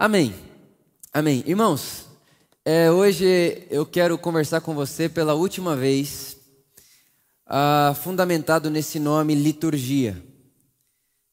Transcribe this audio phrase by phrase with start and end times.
[0.00, 0.32] Amém.
[1.12, 1.42] Amém.
[1.44, 2.06] Irmãos,
[2.64, 6.36] é, hoje eu quero conversar com você pela última vez,
[7.44, 10.22] ah, fundamentado nesse nome liturgia.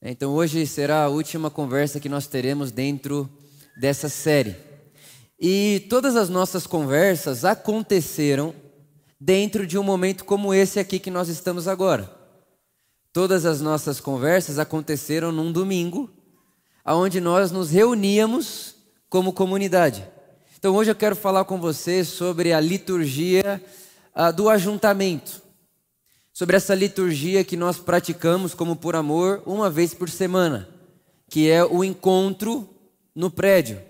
[0.02, 3.30] Então hoje será a última conversa que nós teremos dentro
[3.80, 4.56] dessa série.
[5.40, 8.52] E todas as nossas conversas aconteceram
[9.22, 12.12] dentro de um momento como esse aqui que nós estamos agora.
[13.14, 16.10] Todas as nossas conversas aconteceram num domingo,
[16.94, 18.76] onde nós nos reuníamos
[19.10, 20.08] como comunidade.
[20.58, 23.62] Então hoje eu quero falar com você sobre a liturgia
[24.16, 25.42] uh, do ajuntamento,
[26.32, 30.70] sobre essa liturgia que nós praticamos como por amor uma vez por semana,
[31.30, 32.70] que é o encontro
[33.16, 33.82] no prédio,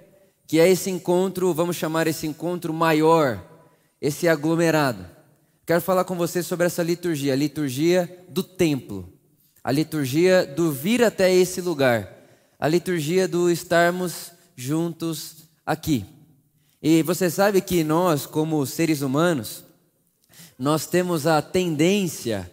[0.47, 3.43] que é esse encontro, vamos chamar esse encontro maior,
[3.99, 5.05] esse aglomerado.
[5.65, 9.11] Quero falar com você sobre essa liturgia, a liturgia do templo,
[9.63, 12.14] a liturgia do vir até esse lugar
[12.59, 16.05] a liturgia do estarmos juntos aqui.
[16.81, 19.63] E você sabe que nós, como seres humanos,
[20.57, 22.49] nós temos a tendência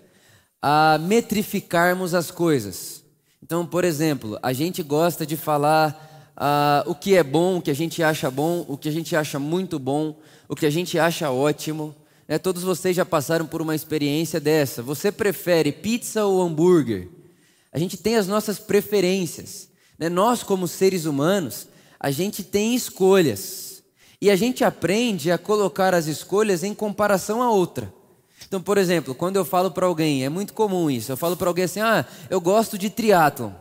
[0.60, 3.02] a metrificarmos as coisas.
[3.42, 7.70] Então, por exemplo, a gente gosta de falar uh, o que é bom, o que
[7.70, 10.18] a gente acha bom, o que a gente acha muito bom,
[10.48, 11.94] o que a gente acha ótimo.
[12.26, 12.38] Né?
[12.38, 14.82] Todos vocês já passaram por uma experiência dessa.
[14.82, 17.08] Você prefere pizza ou hambúrguer?
[17.72, 19.71] A gente tem as nossas preferências.
[20.02, 20.08] Né?
[20.08, 21.68] Nós, como seres humanos,
[22.00, 23.84] a gente tem escolhas.
[24.20, 27.94] E a gente aprende a colocar as escolhas em comparação a outra.
[28.44, 31.48] Então, por exemplo, quando eu falo para alguém, é muito comum isso, eu falo para
[31.48, 33.52] alguém assim: ah, eu gosto de triatlon.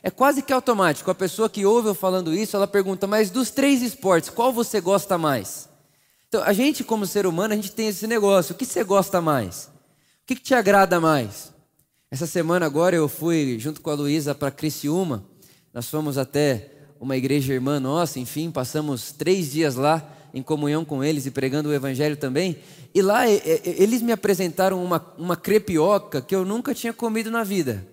[0.00, 1.10] É quase que automático.
[1.10, 4.80] A pessoa que ouve eu falando isso, ela pergunta, mas dos três esportes, qual você
[4.80, 5.68] gosta mais?
[6.28, 8.54] Então, a gente, como ser humano, a gente tem esse negócio.
[8.54, 9.64] O que você gosta mais?
[10.22, 11.52] O que, que te agrada mais?
[12.08, 15.24] Essa semana agora eu fui, junto com a Luísa, para Criciúma.
[15.72, 21.02] Nós fomos até uma igreja irmã nossa, enfim, passamos três dias lá em comunhão com
[21.02, 22.58] eles e pregando o evangelho também.
[22.94, 27.86] E lá eles me apresentaram uma, uma crepioca que eu nunca tinha comido na vida.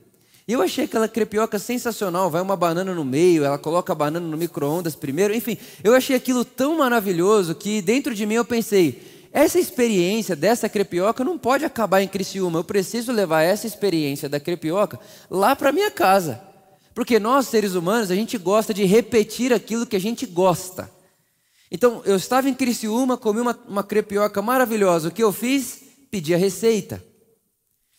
[0.48, 2.30] E eu achei aquela crepioca sensacional.
[2.30, 5.34] Vai uma banana no meio, ela coloca a banana no micro-ondas primeiro.
[5.36, 10.70] Enfim, eu achei aquilo tão maravilhoso que dentro de mim eu pensei: essa experiência dessa
[10.70, 12.60] crepioca não pode acabar em Criciúma.
[12.60, 15.00] Eu preciso levar essa experiência da crepioca
[15.30, 16.42] lá para minha casa.
[16.96, 20.90] Porque nós, seres humanos, a gente gosta de repetir aquilo que a gente gosta.
[21.70, 25.10] Então, eu estava em Criciúma, comi uma, uma crepioca maravilhosa.
[25.10, 25.82] O que eu fiz?
[26.10, 27.04] Pedi a receita.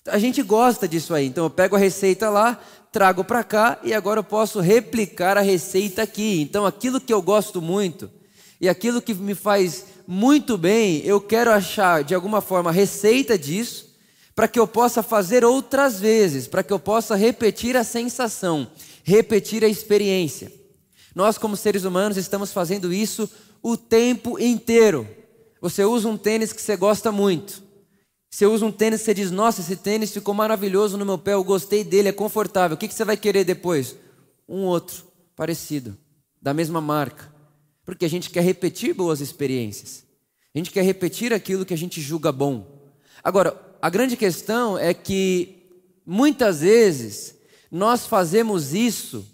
[0.08, 1.26] A gente gosta disso aí.
[1.26, 2.58] Então, eu pego a receita lá,
[2.90, 6.40] trago para cá e agora eu posso replicar a receita aqui.
[6.40, 8.10] Então, aquilo que eu gosto muito
[8.58, 13.38] e aquilo que me faz muito bem, eu quero achar de alguma forma a receita
[13.38, 13.94] disso
[14.34, 18.70] para que eu possa fazer outras vezes, para que eu possa repetir a sensação
[19.06, 20.52] repetir a experiência.
[21.14, 23.30] Nós, como seres humanos, estamos fazendo isso
[23.62, 25.08] o tempo inteiro.
[25.60, 27.62] Você usa um tênis que você gosta muito.
[28.28, 31.34] Você usa um tênis que você diz: Nossa, esse tênis ficou maravilhoso no meu pé,
[31.34, 32.74] eu gostei dele, é confortável.
[32.74, 33.94] O que você vai querer depois?
[34.48, 35.04] Um outro,
[35.36, 35.96] parecido,
[36.42, 37.32] da mesma marca.
[37.84, 40.04] Porque a gente quer repetir boas experiências.
[40.52, 42.90] A gente quer repetir aquilo que a gente julga bom.
[43.22, 45.62] Agora, a grande questão é que
[46.04, 47.35] muitas vezes
[47.76, 49.26] nós fazemos isso,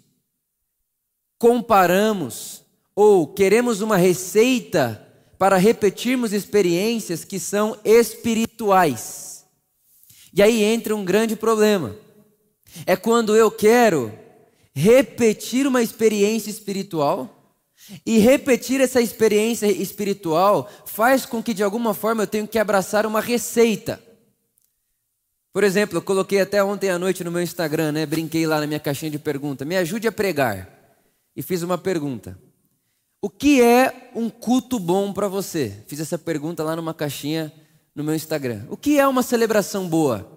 [1.39, 2.61] comparamos
[2.93, 5.07] ou queremos uma receita
[5.39, 9.45] para repetirmos experiências que são espirituais.
[10.33, 11.95] E aí entra um grande problema.
[12.85, 14.11] É quando eu quero
[14.73, 17.57] repetir uma experiência espiritual
[18.05, 23.05] e repetir essa experiência espiritual faz com que de alguma forma eu tenha que abraçar
[23.05, 24.01] uma receita.
[25.53, 28.07] Por exemplo, eu coloquei até ontem à noite no meu Instagram, né?
[28.07, 29.63] Brinquei lá na minha caixinha de pergunta.
[29.63, 30.67] Me ajude a pregar.
[31.35, 32.35] E fiz uma pergunta.
[33.21, 35.83] O que é um culto bom para você?
[35.87, 37.53] Fiz essa pergunta lá numa caixinha
[37.95, 38.63] no meu Instagram.
[38.67, 40.27] O que é uma celebração boa?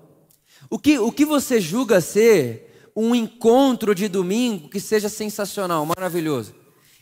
[0.69, 6.55] O que, o que você julga ser um encontro de domingo que seja sensacional, maravilhoso?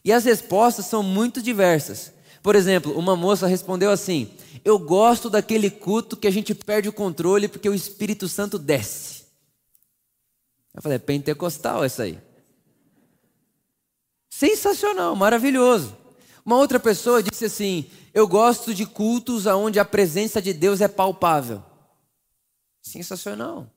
[0.04, 2.12] E as respostas são muito diversas.
[2.42, 4.30] Por exemplo, uma moça respondeu assim:
[4.64, 9.24] Eu gosto daquele culto que a gente perde o controle porque o Espírito Santo desce.
[10.74, 12.18] Eu falei: é pentecostal essa aí.
[14.30, 15.96] Sensacional, maravilhoso.
[16.44, 20.88] Uma outra pessoa disse assim: Eu gosto de cultos onde a presença de Deus é
[20.88, 21.62] palpável.
[22.82, 23.70] Sensacional.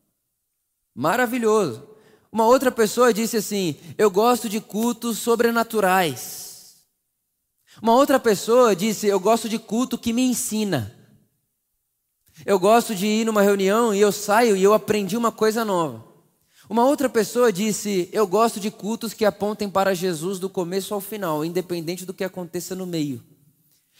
[0.95, 1.88] Maravilhoso.
[2.31, 6.47] Uma outra pessoa disse assim: Eu gosto de cultos sobrenaturais.
[7.82, 10.94] Uma outra pessoa disse: Eu gosto de culto que me ensina.
[12.46, 16.06] Eu gosto de ir numa reunião e eu saio e eu aprendi uma coisa nova.
[16.70, 21.02] Uma outra pessoa disse: Eu gosto de cultos que apontem para Jesus do começo ao
[21.02, 23.24] final, independente do que aconteça no meio.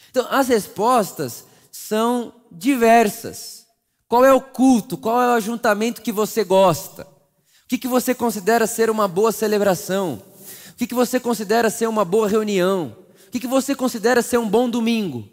[0.10, 3.66] Então, as respostas são diversas.
[4.08, 4.98] Qual é o culto?
[4.98, 7.04] Qual é o ajuntamento que você gosta?
[7.04, 10.22] O que, que você considera ser uma boa celebração?
[10.70, 12.96] O que, que você considera ser uma boa reunião?
[13.28, 15.30] O que, que você considera ser um bom domingo?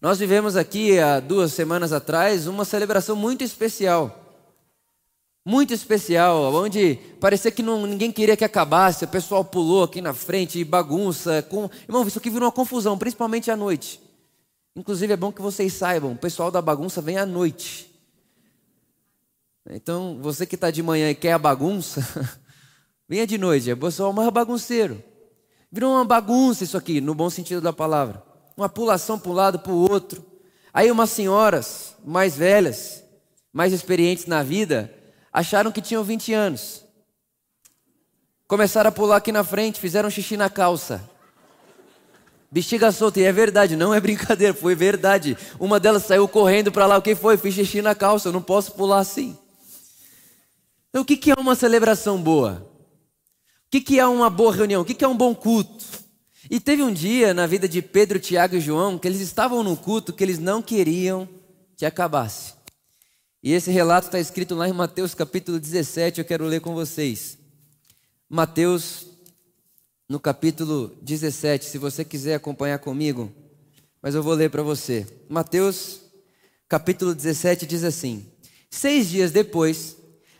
[0.00, 4.24] Nós vivemos aqui há duas semanas atrás uma celebração muito especial.
[5.44, 10.12] Muito especial, onde parecia que não, ninguém queria que acabasse, o pessoal pulou aqui na
[10.12, 11.40] frente, bagunça.
[11.42, 11.70] Com...
[11.88, 14.00] Irmão, isso aqui virou uma confusão, principalmente à noite.
[14.74, 17.90] Inclusive é bom que vocês saibam, o pessoal da bagunça vem à noite.
[19.70, 22.00] Então, você que está de manhã e quer a bagunça,
[23.08, 25.02] venha de noite, é o pessoal mais bagunceiro.
[25.70, 28.22] Virou uma bagunça isso aqui, no bom sentido da palavra.
[28.56, 30.24] Uma pulação para um lado para o outro.
[30.72, 33.02] Aí umas senhoras mais velhas,
[33.52, 34.92] mais experientes na vida,
[35.32, 36.84] acharam que tinham 20 anos.
[38.46, 41.02] Começaram a pular aqui na frente, fizeram xixi na calça.
[42.50, 45.36] Bexiga solta, e é verdade, não é brincadeira, foi verdade.
[45.58, 47.36] Uma delas saiu correndo para lá, o que foi?
[47.36, 49.36] Fiz xixi na calça, eu não posso pular assim.
[50.90, 52.75] Então, o que é uma celebração boa?
[53.66, 54.82] O que é uma boa reunião?
[54.82, 55.84] O que é um bom culto?
[56.48, 59.74] E teve um dia na vida de Pedro, Tiago e João que eles estavam num
[59.74, 61.28] culto que eles não queriam
[61.76, 62.54] que acabasse.
[63.42, 67.36] E esse relato está escrito lá em Mateus capítulo 17, eu quero ler com vocês.
[68.28, 69.06] Mateus
[70.08, 73.32] no capítulo 17, se você quiser acompanhar comigo,
[74.00, 75.06] mas eu vou ler para você.
[75.28, 76.00] Mateus,
[76.68, 78.24] capítulo 17, diz assim:
[78.70, 79.96] Seis dias depois,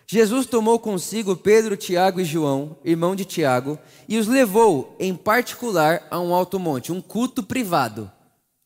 [0.08, 6.06] Jesus tomou consigo Pedro, Tiago e João, irmão de Tiago, e os levou em particular
[6.10, 8.10] a um alto monte, um culto privado.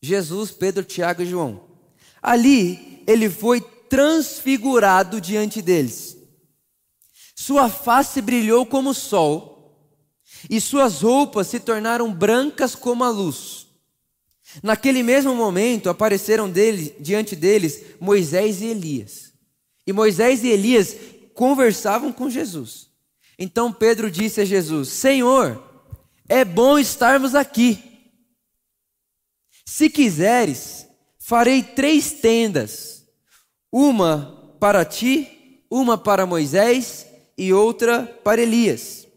[0.01, 1.61] Jesus, Pedro, Tiago e João.
[2.21, 6.17] Ali ele foi transfigurado diante deles.
[7.35, 9.51] Sua face brilhou como o sol
[10.49, 13.67] e suas roupas se tornaram brancas como a luz.
[14.61, 19.31] Naquele mesmo momento apareceram dele, diante deles Moisés e Elias.
[19.85, 20.95] E Moisés e Elias
[21.33, 22.89] conversavam com Jesus.
[23.37, 25.61] Então Pedro disse a Jesus: Senhor,
[26.29, 27.83] é bom estarmos aqui.
[29.65, 30.87] Se quiseres,
[31.19, 33.05] farei três tendas:
[33.71, 37.07] uma para ti, uma para Moisés
[37.37, 39.07] e outra para Elias.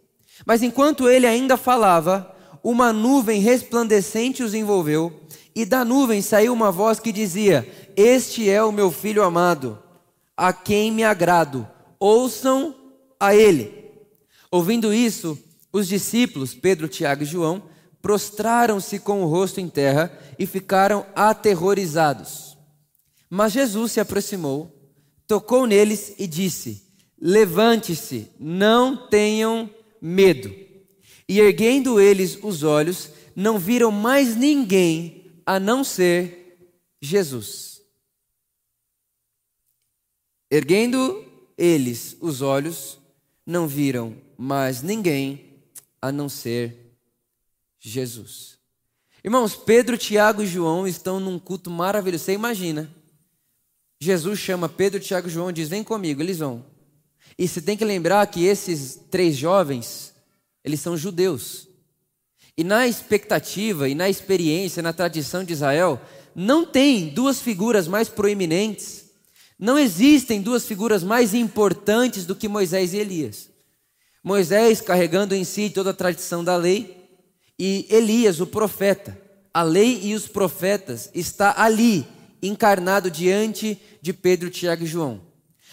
[0.47, 5.21] Mas enquanto ele ainda falava, uma nuvem resplandecente os envolveu,
[5.55, 9.79] e da nuvem saiu uma voz que dizia: Este é o meu filho amado,
[10.37, 11.69] a quem me agrado,
[12.05, 12.75] ouçam
[13.19, 13.73] a ele.
[14.51, 15.39] Ouvindo isso,
[15.73, 17.63] os discípulos, Pedro, Tiago e João,
[18.03, 22.59] prostraram-se com o rosto em terra e ficaram aterrorizados.
[23.31, 24.71] Mas Jesus se aproximou,
[25.27, 26.87] tocou neles e disse:
[27.19, 30.55] Levante-se, não tenham medo.
[31.27, 36.69] E erguendo eles os olhos, não viram mais ninguém a não ser
[37.01, 37.81] Jesus.
[40.51, 41.24] Erguendo
[41.57, 42.99] eles os olhos,
[43.47, 45.63] não viram mais ninguém
[46.01, 46.97] a não ser
[47.81, 48.59] Jesus.
[49.23, 52.25] Irmãos, Pedro, Tiago e João estão num culto maravilhoso.
[52.25, 52.91] Você imagina?
[53.99, 56.21] Jesus chama Pedro, Tiago e João e diz: Vem comigo.
[56.21, 56.65] Eles vão.
[57.39, 60.15] E você tem que lembrar que esses três jovens,
[60.63, 61.69] eles são judeus.
[62.57, 66.01] E na expectativa e na experiência, na tradição de Israel,
[66.35, 69.04] não tem duas figuras mais proeminentes,
[69.59, 73.51] não existem duas figuras mais importantes do que Moisés e Elias.
[74.23, 77.05] Moisés carregando em si toda a tradição da lei,
[77.59, 79.17] e Elias, o profeta.
[79.53, 82.07] A lei e os profetas está ali,
[82.43, 85.21] encarnado diante de Pedro, Tiago e João.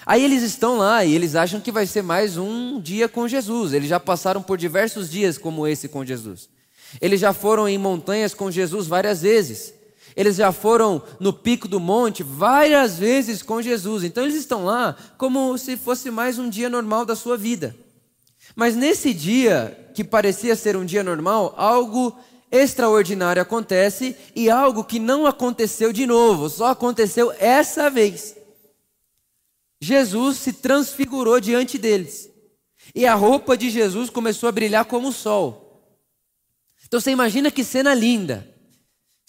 [0.05, 3.73] Aí eles estão lá e eles acham que vai ser mais um dia com Jesus.
[3.73, 6.50] Eles já passaram por diversos dias como esse com Jesus.
[7.00, 9.73] Eles já foram em montanhas com Jesus várias vezes.
[10.15, 14.03] Eles já foram no pico do monte várias vezes com Jesus.
[14.03, 17.75] Então eles estão lá como se fosse mais um dia normal da sua vida.
[18.56, 22.18] Mas nesse dia, que parecia ser um dia normal, algo
[22.51, 28.36] extraordinário acontece e algo que não aconteceu de novo, só aconteceu essa vez.
[29.80, 32.30] Jesus se transfigurou diante deles.
[32.94, 35.98] E a roupa de Jesus começou a brilhar como o sol.
[36.86, 38.50] Então você imagina que cena linda.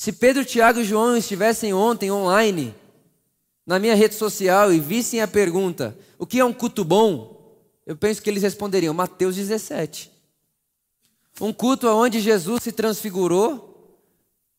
[0.03, 2.75] Se Pedro, Tiago e João estivessem ontem online,
[3.65, 7.57] na minha rede social, e vissem a pergunta: o que é um culto bom?
[7.87, 10.11] Eu penso que eles responderiam: Mateus 17.
[11.41, 13.97] Um culto onde Jesus se transfigurou,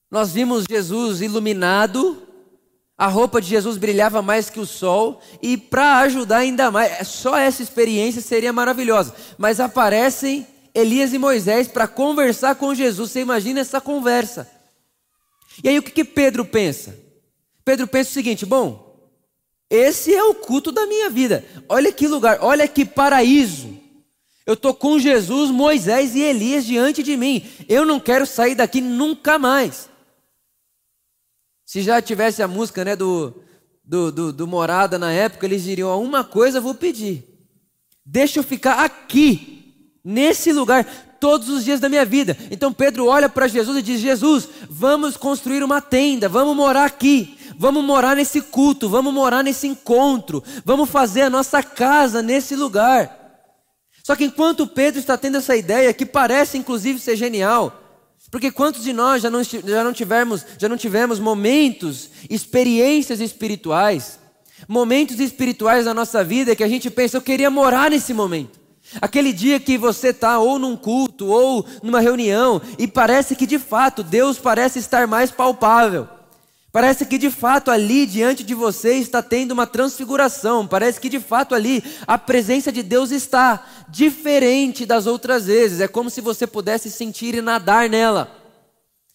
[0.09, 2.25] nós vimos Jesus iluminado,
[2.97, 7.35] A roupa de Jesus brilhava mais que o sol, e para ajudar ainda mais, só
[7.35, 9.13] essa experiência seria maravilhosa.
[9.37, 13.11] Mas aparecem Elias e Moisés para conversar com Jesus.
[13.11, 14.52] Você imagina essa conversa?
[15.61, 16.97] E aí o que, que Pedro pensa?
[17.65, 18.93] Pedro pensa o seguinte: bom,
[19.69, 21.43] esse é o culto da minha vida.
[21.67, 23.81] Olha que lugar, olha que paraíso.
[24.45, 27.45] Eu estou com Jesus, Moisés e Elias diante de mim.
[27.67, 29.89] Eu não quero sair daqui nunca mais.
[31.65, 33.41] Se já tivesse a música né, do,
[33.83, 37.23] do, do, do Morada na época, eles diriam: uma coisa eu vou pedir.
[38.05, 40.85] Deixa eu ficar aqui, nesse lugar,
[41.23, 42.35] todos os dias da minha vida.
[42.51, 47.37] Então Pedro olha para Jesus e diz: Jesus, vamos construir uma tenda, vamos morar aqui,
[47.57, 53.39] vamos morar nesse culto, vamos morar nesse encontro, vamos fazer a nossa casa nesse lugar.
[54.03, 57.81] Só que enquanto Pedro está tendo essa ideia, que parece inclusive ser genial,
[58.29, 64.19] porque quantos de nós já não, já não, tivemos, já não tivemos momentos, experiências espirituais,
[64.67, 68.62] momentos espirituais na nossa vida que a gente pensa, eu queria morar nesse momento.
[69.01, 73.57] Aquele dia que você está ou num culto ou numa reunião e parece que de
[73.57, 76.07] fato Deus parece estar mais palpável.
[76.71, 80.67] Parece que de fato ali diante de você está tendo uma transfiguração.
[80.67, 85.79] Parece que de fato ali a presença de Deus está diferente das outras vezes.
[85.81, 88.35] É como se você pudesse sentir e nadar nela.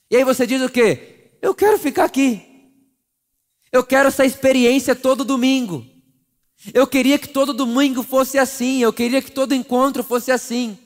[0.09, 1.33] E aí você diz o quê?
[1.43, 2.43] Eu quero ficar aqui.
[3.73, 5.85] Eu quero essa experiência todo domingo.
[6.75, 10.77] Eu queria que todo domingo fosse assim, eu queria que todo encontro fosse assim.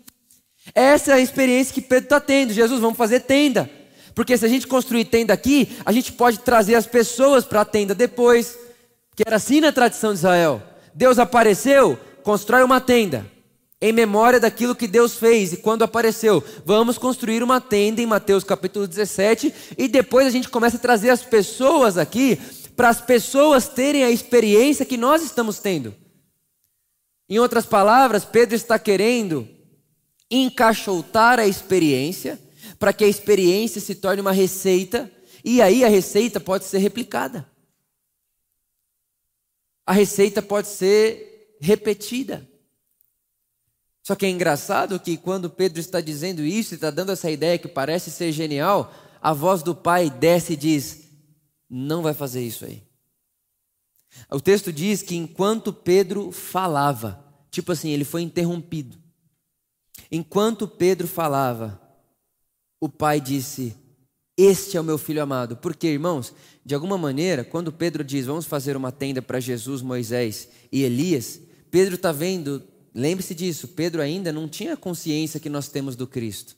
[0.75, 2.53] Essa é a experiência que Pedro está tendo.
[2.53, 3.69] Jesus, vamos fazer tenda.
[4.15, 7.65] Porque se a gente construir tenda aqui, a gente pode trazer as pessoas para a
[7.65, 8.57] tenda depois.
[9.17, 10.63] Que era assim na tradição de Israel.
[10.95, 13.27] Deus apareceu, constrói uma tenda.
[13.81, 16.45] Em memória daquilo que Deus fez e quando apareceu.
[16.65, 19.53] Vamos construir uma tenda em Mateus capítulo 17.
[19.77, 22.39] E depois a gente começa a trazer as pessoas aqui
[22.77, 25.95] para as pessoas terem a experiência que nós estamos tendo.
[27.29, 29.49] Em outras palavras, Pedro está querendo
[30.31, 32.41] encaixotar a experiência
[32.79, 35.11] para que a experiência se torne uma receita
[35.45, 37.51] e aí a receita pode ser replicada.
[39.87, 42.49] A receita pode ser repetida.
[44.03, 47.59] Só que é engraçado que quando Pedro está dizendo isso e está dando essa ideia
[47.59, 51.03] que parece ser genial, a voz do pai desce e diz:
[51.75, 52.83] não vai fazer isso aí.
[54.31, 58.99] O texto diz que enquanto Pedro falava, tipo assim, ele foi interrompido.
[60.11, 61.81] Enquanto Pedro falava,
[62.79, 63.75] o pai disse:
[64.37, 65.57] Este é o meu filho amado.
[65.57, 70.51] Porque, irmãos, de alguma maneira, quando Pedro diz: Vamos fazer uma tenda para Jesus, Moisés
[70.71, 72.63] e Elias, Pedro está vendo,
[72.95, 76.55] lembre-se disso, Pedro ainda não tinha consciência que nós temos do Cristo.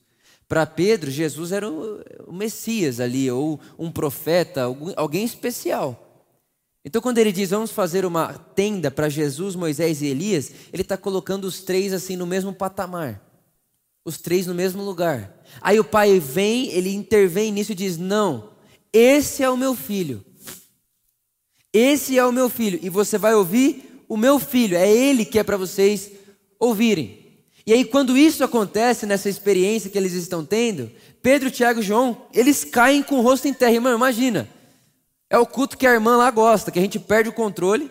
[0.49, 4.65] Para Pedro, Jesus era o Messias ali, ou um profeta,
[4.97, 6.01] alguém especial.
[6.85, 10.99] Então, quando ele diz vamos fazer uma tenda para Jesus, Moisés e Elias, ele está
[10.99, 13.23] colocando os três assim no mesmo patamar,
[14.05, 15.35] os três no mesmo lugar.
[15.63, 18.51] Aí o pai vem, ele intervém nisso e diz: Não,
[18.93, 20.23] esse é o meu filho,
[21.73, 25.39] esse é o meu filho, e você vai ouvir o meu filho, é ele que
[25.39, 26.11] é para vocês
[26.61, 27.24] ouvirem.
[27.67, 30.91] E aí, quando isso acontece nessa experiência que eles estão tendo,
[31.23, 33.73] Pedro, Tiago e João, eles caem com o rosto em terra.
[33.73, 34.49] Irmão, imagina.
[35.31, 37.91] É o culto que a irmã lá gosta, que a gente perde o controle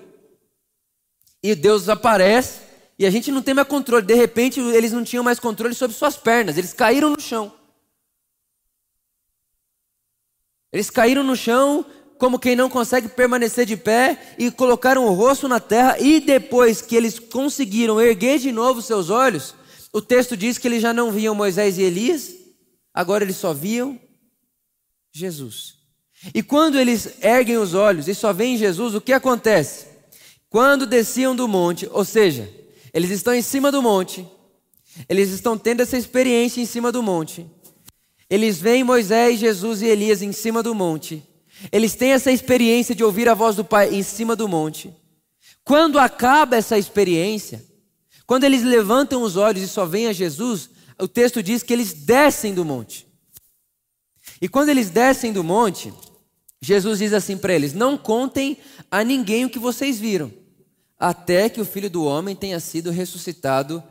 [1.41, 2.61] e Deus aparece
[2.97, 4.05] e a gente não tem mais controle.
[4.05, 7.51] De repente, eles não tinham mais controle sobre suas pernas, eles caíram no chão.
[10.71, 11.85] Eles caíram no chão
[12.17, 16.81] como quem não consegue permanecer de pé e colocaram o rosto na terra e depois
[16.81, 19.53] que eles conseguiram erguer de novo seus olhos,
[19.93, 22.33] o texto diz que eles já não viam Moisés e Elias,
[22.91, 23.99] agora eles só viam
[25.13, 25.75] Jesus.
[26.33, 29.85] E quando eles erguem os olhos e só veem Jesus, o que acontece?
[30.49, 32.49] Quando desciam do monte, ou seja,
[32.91, 34.27] eles estão em cima do monte,
[35.07, 37.45] eles estão tendo essa experiência em cima do monte.
[38.29, 41.21] Eles veem Moisés, Jesus e Elias em cima do monte.
[41.71, 44.91] Eles têm essa experiência de ouvir a voz do Pai em cima do monte.
[45.63, 47.63] Quando acaba essa experiência,
[48.25, 51.93] quando eles levantam os olhos e só veem a Jesus, o texto diz que eles
[51.93, 53.07] descem do monte.
[54.41, 55.93] E quando eles descem do monte,
[56.61, 58.57] Jesus diz assim para eles: Não contem
[58.89, 60.31] a ninguém o que vocês viram,
[60.97, 63.83] até que o filho do homem tenha sido ressuscitado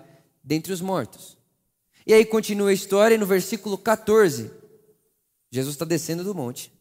[0.43, 1.37] dentre os mortos.
[2.07, 4.51] E aí continua a história, e no versículo 14,
[5.51, 6.73] Jesus está descendo do monte.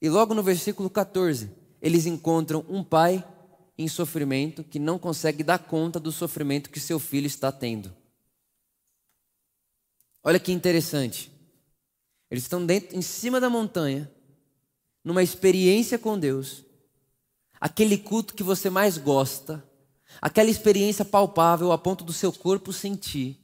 [0.00, 1.50] E logo no versículo 14,
[1.82, 3.22] eles encontram um pai
[3.80, 7.90] em sofrimento que não consegue dar conta do sofrimento que seu filho está tendo.
[10.22, 11.32] Olha que interessante.
[12.30, 14.10] Eles estão dentro, em cima da montanha,
[15.02, 16.62] numa experiência com Deus,
[17.58, 19.64] aquele culto que você mais gosta,
[20.20, 23.40] aquela experiência palpável a ponto do seu corpo sentir.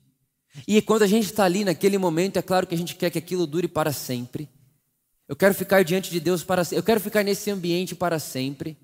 [0.68, 3.18] E quando a gente está ali naquele momento, é claro que a gente quer que
[3.18, 4.50] aquilo dure para sempre.
[5.26, 6.62] Eu quero ficar diante de Deus para.
[6.72, 8.76] Eu quero ficar nesse ambiente para sempre.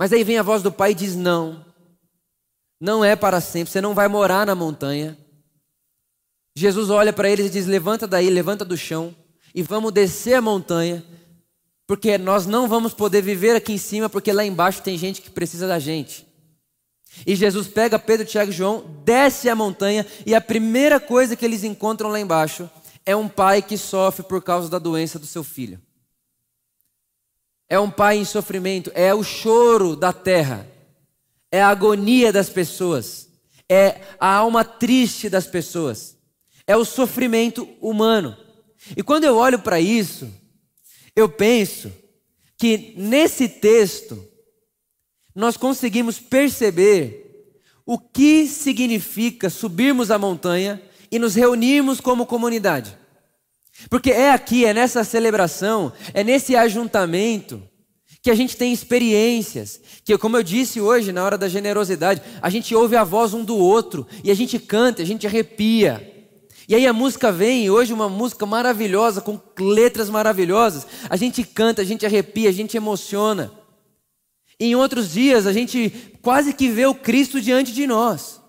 [0.00, 1.62] Mas aí vem a voz do Pai e diz: Não,
[2.80, 3.70] não é para sempre.
[3.70, 5.14] Você não vai morar na montanha.
[6.56, 9.14] Jesus olha para eles e diz: Levanta daí, levanta do chão
[9.54, 11.04] e vamos descer a montanha,
[11.86, 15.28] porque nós não vamos poder viver aqui em cima, porque lá embaixo tem gente que
[15.28, 16.26] precisa da gente.
[17.26, 21.44] E Jesus pega Pedro, Tiago e João, desce a montanha e a primeira coisa que
[21.44, 22.70] eles encontram lá embaixo
[23.04, 25.78] é um pai que sofre por causa da doença do seu filho.
[27.70, 30.68] É um pai em sofrimento, é o choro da terra,
[31.52, 33.28] é a agonia das pessoas,
[33.68, 36.16] é a alma triste das pessoas,
[36.66, 38.36] é o sofrimento humano.
[38.96, 40.28] E quando eu olho para isso,
[41.14, 41.92] eu penso
[42.58, 44.22] que nesse texto
[45.32, 47.54] nós conseguimos perceber
[47.86, 52.99] o que significa subirmos a montanha e nos reunirmos como comunidade.
[53.88, 57.62] Porque é aqui, é nessa celebração, é nesse ajuntamento
[58.22, 62.50] que a gente tem experiências, que como eu disse hoje na hora da generosidade, a
[62.50, 66.06] gente ouve a voz um do outro e a gente canta, a gente arrepia.
[66.68, 70.86] E aí a música vem, hoje uma música maravilhosa, com letras maravilhosas.
[71.08, 73.50] A gente canta, a gente arrepia, a gente emociona.
[74.58, 78.40] E em outros dias a gente quase que vê o Cristo diante de nós.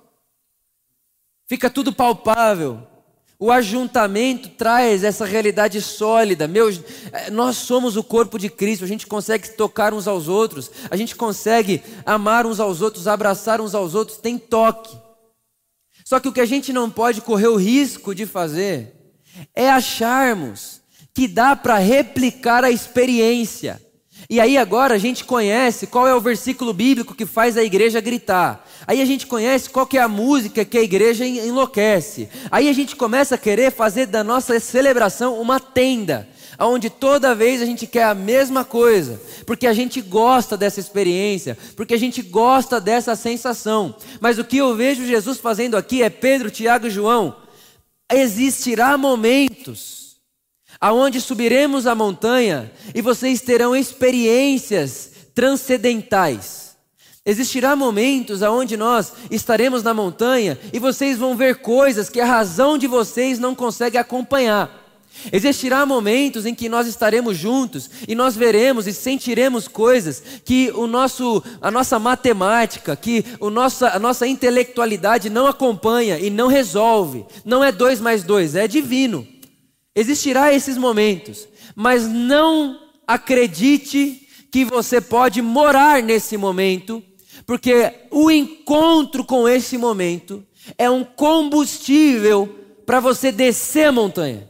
[1.47, 2.85] Fica tudo palpável.
[3.43, 6.47] O ajuntamento traz essa realidade sólida.
[6.47, 10.69] Meu, eh, nós somos o corpo de Cristo, a gente consegue tocar uns aos outros,
[10.91, 14.95] a gente consegue amar uns aos outros, abraçar uns aos outros, tem toque.
[16.05, 18.93] Só que o que a gente não pode correr o risco de fazer
[19.55, 20.79] é acharmos
[21.11, 23.81] que dá para replicar a experiência.
[24.31, 27.99] E aí agora a gente conhece qual é o versículo bíblico que faz a igreja
[27.99, 28.65] gritar.
[28.87, 32.29] Aí a gente conhece qual que é a música que a igreja enlouquece.
[32.49, 37.61] Aí a gente começa a querer fazer da nossa celebração uma tenda onde toda vez
[37.61, 42.21] a gente quer a mesma coisa, porque a gente gosta dessa experiência, porque a gente
[42.21, 43.93] gosta dessa sensação.
[44.21, 47.35] Mas o que eu vejo Jesus fazendo aqui é Pedro, Tiago e João.
[48.09, 50.00] Existirá momentos
[50.81, 56.71] aonde subiremos a montanha e vocês terão experiências transcendentais.
[57.23, 62.79] Existirá momentos aonde nós estaremos na montanha e vocês vão ver coisas que a razão
[62.79, 64.81] de vocês não consegue acompanhar.
[65.31, 70.87] Existirá momentos em que nós estaremos juntos e nós veremos e sentiremos coisas que o
[70.87, 77.23] nosso, a nossa matemática, que o nossa, a nossa intelectualidade não acompanha e não resolve.
[77.45, 79.27] Não é dois mais dois, é divino.
[79.95, 87.03] Existirá esses momentos, mas não acredite que você pode morar nesse momento,
[87.45, 90.45] porque o encontro com esse momento
[90.77, 94.49] é um combustível para você descer a montanha.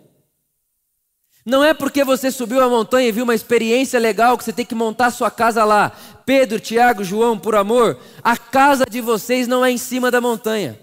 [1.44, 4.66] Não é porque você subiu a montanha e viu uma experiência legal que você tem
[4.66, 5.92] que montar sua casa lá.
[6.24, 10.80] Pedro, Tiago, João, por amor, a casa de vocês não é em cima da montanha.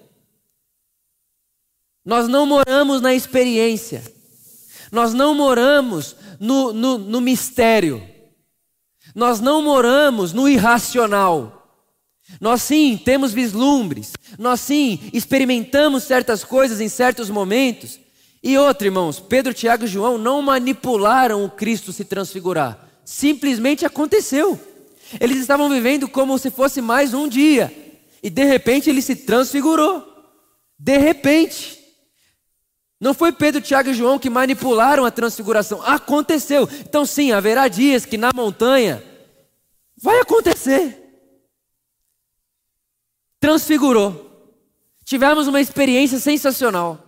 [2.04, 4.17] Nós não moramos na experiência.
[4.90, 8.02] Nós não moramos no, no, no mistério.
[9.14, 11.58] Nós não moramos no irracional.
[12.40, 14.12] Nós sim temos vislumbres.
[14.38, 17.98] Nós sim experimentamos certas coisas em certos momentos.
[18.42, 22.86] E outra, irmãos, Pedro, Tiago e João não manipularam o Cristo se transfigurar.
[23.04, 24.60] Simplesmente aconteceu.
[25.18, 27.72] Eles estavam vivendo como se fosse mais um dia.
[28.22, 30.06] E de repente ele se transfigurou.
[30.78, 31.78] De repente.
[33.00, 35.82] Não foi Pedro, Tiago e João que manipularam a transfiguração.
[35.82, 36.68] Aconteceu.
[36.80, 39.02] Então, sim, haverá dias que na montanha
[39.96, 40.96] vai acontecer.
[43.40, 44.26] Transfigurou.
[45.04, 47.04] Tivemos uma experiência sensacional.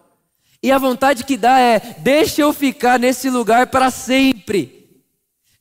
[0.63, 4.80] E a vontade que dá é: deixa eu ficar nesse lugar para sempre.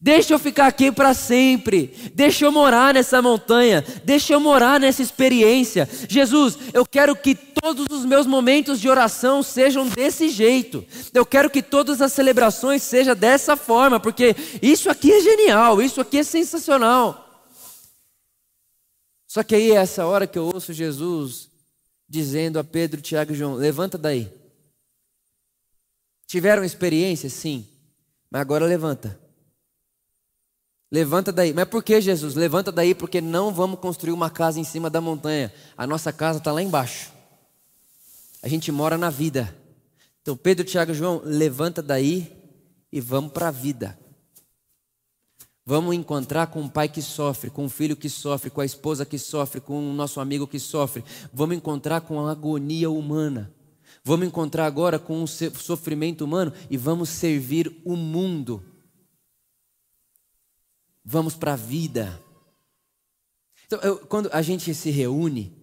[0.01, 1.87] Deixa eu ficar aqui para sempre.
[2.13, 3.83] Deixa eu morar nessa montanha.
[4.05, 5.89] Deixa eu morar nessa experiência.
[6.07, 10.85] Jesus, eu quero que todos os meus momentos de oração sejam desse jeito.
[11.13, 15.99] Eu quero que todas as celebrações sejam dessa forma, porque isso aqui é genial, isso
[15.99, 17.25] aqui é sensacional.
[19.27, 21.49] Só que aí é essa hora que eu ouço Jesus
[22.07, 24.31] dizendo a Pedro, Tiago e João: levanta daí.
[26.25, 27.29] Tiveram experiência?
[27.29, 27.67] Sim.
[28.31, 29.19] Mas agora levanta.
[30.91, 31.53] Levanta daí.
[31.53, 32.35] Mas por que, Jesus?
[32.35, 35.53] Levanta daí porque não vamos construir uma casa em cima da montanha.
[35.77, 37.11] A nossa casa está lá embaixo.
[38.41, 39.55] A gente mora na vida.
[40.21, 42.31] Então, Pedro, Tiago e João, levanta daí
[42.91, 43.97] e vamos para a vida.
[45.65, 49.05] Vamos encontrar com um pai que sofre, com um filho que sofre, com a esposa
[49.05, 51.03] que sofre, com o nosso amigo que sofre.
[51.31, 53.53] Vamos encontrar com a agonia humana.
[54.03, 58.63] Vamos encontrar agora com o sofrimento humano e vamos servir o mundo.
[61.03, 62.21] Vamos para a vida.
[63.65, 65.55] Então, eu, quando a gente se reúne,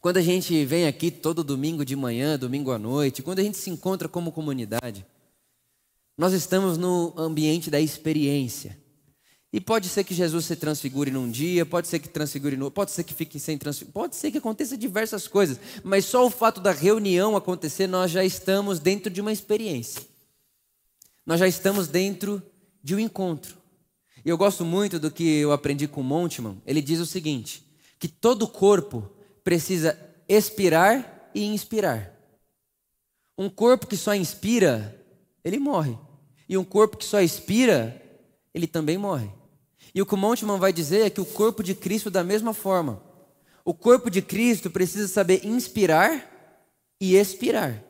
[0.00, 3.58] quando a gente vem aqui todo domingo de manhã, domingo à noite, quando a gente
[3.58, 5.06] se encontra como comunidade,
[6.16, 8.78] nós estamos no ambiente da experiência.
[9.52, 12.90] E pode ser que Jesus se transfigure num dia, pode ser que transfigure no, pode
[12.90, 16.60] ser que fique sem transfigure, pode ser que aconteça diversas coisas, mas só o fato
[16.60, 20.02] da reunião acontecer, nós já estamos dentro de uma experiência.
[21.24, 22.42] Nós já estamos dentro
[22.82, 23.56] de um encontro.
[24.24, 26.60] E eu gosto muito do que eu aprendi com Montman.
[26.66, 27.64] Ele diz o seguinte:
[27.98, 29.10] que todo corpo
[29.42, 32.12] precisa expirar e inspirar.
[33.36, 34.98] Um corpo que só inspira,
[35.44, 35.98] ele morre.
[36.48, 38.00] E um corpo que só expira,
[38.54, 39.30] ele também morre.
[39.94, 42.54] E o que o Montman vai dizer é que o corpo de Cristo, da mesma
[42.54, 43.02] forma,
[43.64, 46.30] o corpo de Cristo precisa saber inspirar
[47.00, 47.82] e expirar.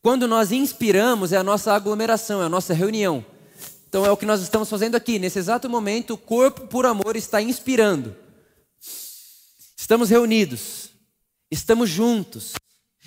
[0.00, 3.24] Quando nós inspiramos, é a nossa aglomeração, é a nossa reunião.
[3.92, 5.18] Então é o que nós estamos fazendo aqui.
[5.18, 8.16] Nesse exato momento, o corpo por amor está inspirando.
[9.76, 10.88] Estamos reunidos,
[11.50, 12.54] estamos juntos.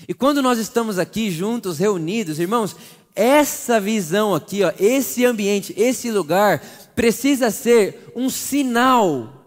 [0.07, 2.75] E quando nós estamos aqui juntos, reunidos, irmãos,
[3.15, 6.59] essa visão aqui, ó, esse ambiente, esse lugar,
[6.93, 9.43] precisa ser um sinal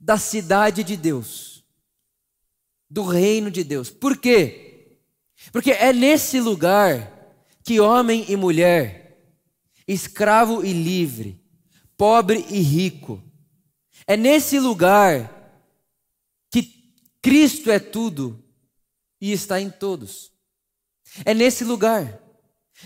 [0.00, 1.62] da cidade de Deus,
[2.88, 3.90] do reino de Deus.
[3.90, 4.96] Por quê?
[5.52, 7.12] Porque é nesse lugar
[7.62, 9.03] que homem e mulher,
[9.86, 11.40] escravo e livre,
[11.96, 13.22] pobre e rico,
[14.06, 15.30] é nesse lugar
[16.50, 16.92] que
[17.22, 18.42] Cristo é tudo
[19.20, 20.32] e está em todos.
[21.24, 22.24] É nesse lugar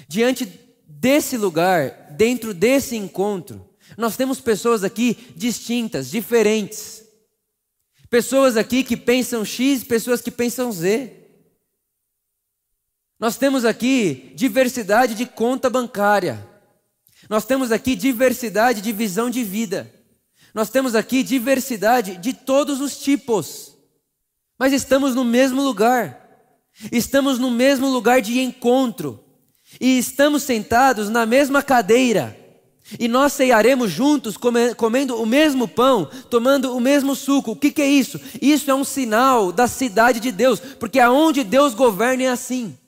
[0.06, 0.46] Diante
[0.86, 7.04] desse lugar, dentro desse encontro, nós temos pessoas aqui distintas, diferentes.
[8.10, 11.14] Pessoas aqui que pensam X, pessoas que pensam Z.
[13.18, 16.46] Nós temos aqui diversidade de conta bancária.
[17.28, 19.92] Nós temos aqui diversidade de visão de vida.
[20.54, 23.76] Nós temos aqui diversidade de todos os tipos.
[24.58, 26.26] Mas estamos no mesmo lugar.
[26.90, 29.24] Estamos no mesmo lugar de encontro
[29.80, 32.36] e estamos sentados na mesma cadeira,
[32.98, 34.36] e nós ceiaremos juntos,
[34.76, 37.50] comendo o mesmo pão, tomando o mesmo suco.
[37.50, 38.18] O que, que é isso?
[38.40, 42.78] Isso é um sinal da cidade de Deus, porque aonde Deus governa é assim.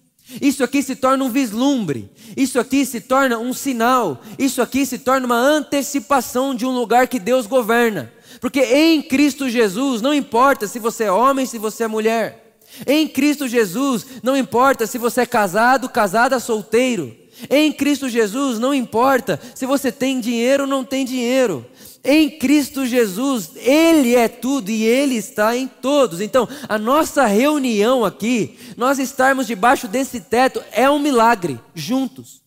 [0.40, 4.99] Isso aqui se torna um vislumbre, isso aqui se torna um sinal, isso aqui se
[4.99, 8.12] torna uma antecipação de um lugar que Deus governa.
[8.40, 12.40] Porque em Cristo Jesus, não importa se você é homem, se você é mulher,
[12.87, 17.16] em Cristo Jesus, não importa se você é casado, casada, solteiro.
[17.49, 21.64] Em Cristo Jesus, não importa se você tem dinheiro ou não tem dinheiro.
[22.03, 26.21] Em Cristo Jesus, Ele é tudo e Ele está em todos.
[26.21, 32.41] Então, a nossa reunião aqui, nós estarmos debaixo desse teto, é um milagre, juntos.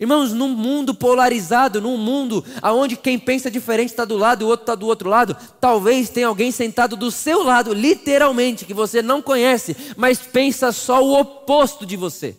[0.00, 4.48] Irmãos, num mundo polarizado, num mundo onde quem pensa diferente está do lado e o
[4.48, 9.02] outro está do outro lado, talvez tenha alguém sentado do seu lado, literalmente, que você
[9.02, 12.36] não conhece, mas pensa só o oposto de você.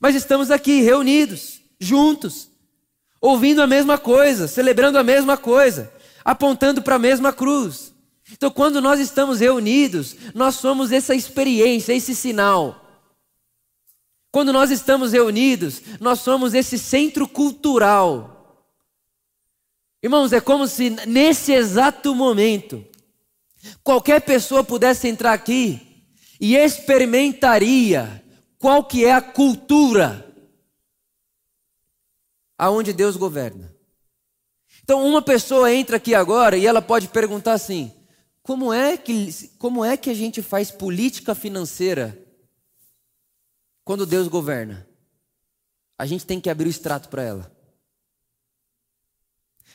[0.00, 2.51] Mas estamos aqui reunidos, juntos,
[3.22, 5.90] ouvindo a mesma coisa, celebrando a mesma coisa,
[6.22, 7.94] apontando para a mesma cruz.
[8.30, 12.82] Então, quando nós estamos reunidos, nós somos essa experiência, esse sinal
[14.32, 18.66] quando nós estamos reunidos, nós somos esse centro cultural.
[20.02, 22.82] Irmãos, é como se nesse exato momento,
[23.84, 26.06] qualquer pessoa pudesse entrar aqui
[26.40, 28.24] e experimentaria
[28.58, 30.31] qual que é a cultura
[32.62, 33.74] aonde Deus governa.
[34.84, 37.92] Então, uma pessoa entra aqui agora e ela pode perguntar assim:
[38.40, 42.16] como é que, como é que a gente faz política financeira
[43.84, 44.88] quando Deus governa,
[45.98, 47.52] a gente tem que abrir o extrato para ela.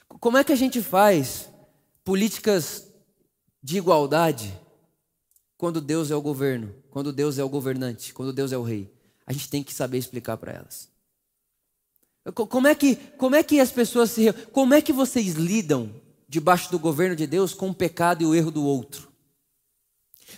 [0.07, 1.49] Como é que a gente faz
[2.05, 2.87] políticas
[3.61, 4.57] de igualdade
[5.57, 8.89] quando Deus é o governo, quando Deus é o governante, quando Deus é o rei?
[9.25, 10.89] A gente tem que saber explicar para elas.
[12.33, 15.93] Como é que, como é que as pessoas se, como é que vocês lidam
[16.27, 19.11] debaixo do governo de Deus com o pecado e o erro do outro?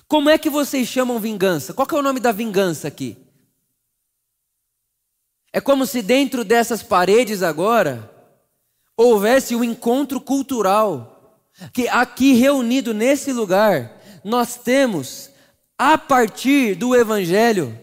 [0.07, 1.73] Como é que vocês chamam vingança?
[1.73, 3.17] Qual é o nome da vingança aqui?
[5.51, 8.11] É como se dentro dessas paredes agora
[8.95, 11.41] houvesse um encontro cultural,
[11.73, 15.31] que aqui reunido nesse lugar, nós temos,
[15.77, 17.79] a partir do Evangelho,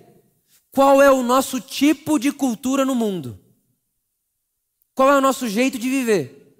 [0.71, 3.46] qual é o nosso tipo de cultura no mundo.
[4.97, 6.57] Qual é o nosso jeito de viver?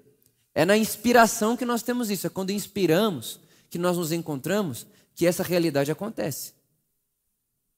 [0.53, 5.25] É na inspiração que nós temos isso, é quando inspiramos que nós nos encontramos que
[5.25, 6.53] essa realidade acontece.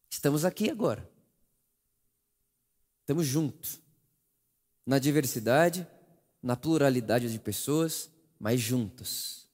[0.09, 1.09] Estamos aqui agora.
[2.99, 3.79] Estamos juntos.
[4.85, 5.87] Na diversidade,
[6.43, 9.47] na pluralidade de pessoas, mas juntos.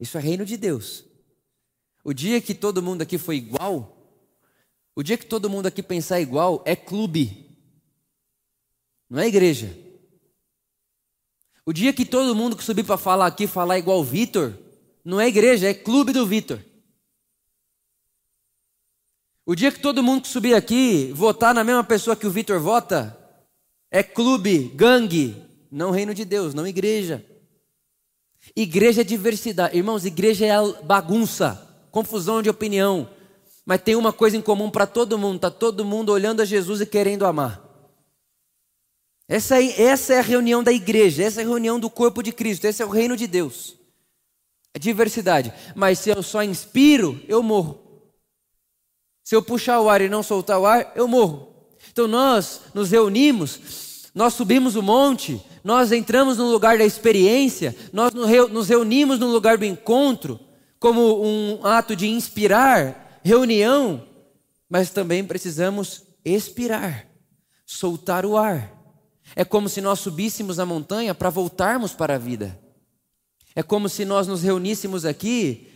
[0.00, 1.04] Isso é reino de Deus.
[2.02, 3.96] O dia que todo mundo aqui foi igual,
[4.92, 7.48] o dia que todo mundo aqui pensar igual, é clube.
[9.08, 9.91] Não é igreja.
[11.64, 14.52] O dia que todo mundo que subir para falar aqui falar igual Vitor,
[15.04, 16.58] não é igreja, é clube do Vitor.
[19.46, 22.60] O dia que todo mundo que subir aqui votar na mesma pessoa que o Vitor
[22.60, 23.16] vota,
[23.90, 25.36] é clube, gangue,
[25.70, 27.24] não reino de Deus, não igreja.
[28.56, 29.76] Igreja é diversidade.
[29.76, 33.08] Irmãos, igreja é bagunça, confusão de opinião.
[33.64, 36.80] Mas tem uma coisa em comum para todo mundo: está todo mundo olhando a Jesus
[36.80, 37.71] e querendo amar.
[39.32, 42.66] Essa, essa é a reunião da igreja, essa é a reunião do corpo de Cristo,
[42.66, 43.74] esse é o reino de Deus.
[44.74, 45.50] É diversidade.
[45.74, 47.80] Mas se eu só inspiro, eu morro.
[49.24, 51.48] Se eu puxar o ar e não soltar o ar, eu morro.
[51.90, 58.12] Então nós nos reunimos, nós subimos o monte, nós entramos no lugar da experiência, nós
[58.12, 60.38] nos reunimos no lugar do encontro,
[60.78, 64.06] como um ato de inspirar, reunião,
[64.68, 67.06] mas também precisamos expirar,
[67.64, 68.81] soltar o ar.
[69.34, 72.58] É como se nós subíssemos a montanha para voltarmos para a vida.
[73.54, 75.68] É como se nós nos reuníssemos aqui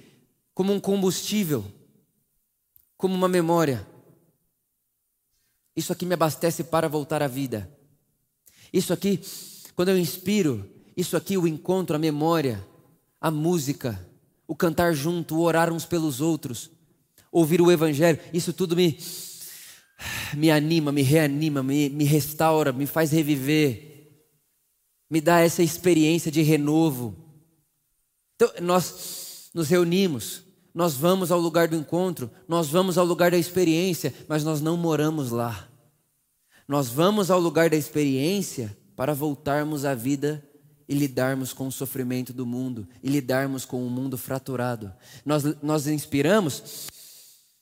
[0.54, 1.64] como um combustível,
[2.96, 3.86] como uma memória.
[5.74, 7.70] Isso aqui me abastece para voltar à vida.
[8.72, 9.20] Isso aqui,
[9.74, 12.66] quando eu inspiro, isso aqui o encontro, a memória,
[13.20, 14.00] a música,
[14.46, 16.70] o cantar junto, o orar uns pelos outros,
[17.30, 18.98] ouvir o evangelho, isso tudo me
[20.34, 24.22] me anima, me reanima, me, me restaura, me faz reviver,
[25.10, 27.16] me dá essa experiência de renovo.
[28.34, 30.42] Então, nós nos reunimos,
[30.74, 34.76] nós vamos ao lugar do encontro, nós vamos ao lugar da experiência, mas nós não
[34.76, 35.68] moramos lá.
[36.68, 40.44] Nós vamos ao lugar da experiência para voltarmos à vida
[40.88, 44.92] e lidarmos com o sofrimento do mundo, e lidarmos com o mundo fraturado.
[45.24, 46.88] Nós, nós inspiramos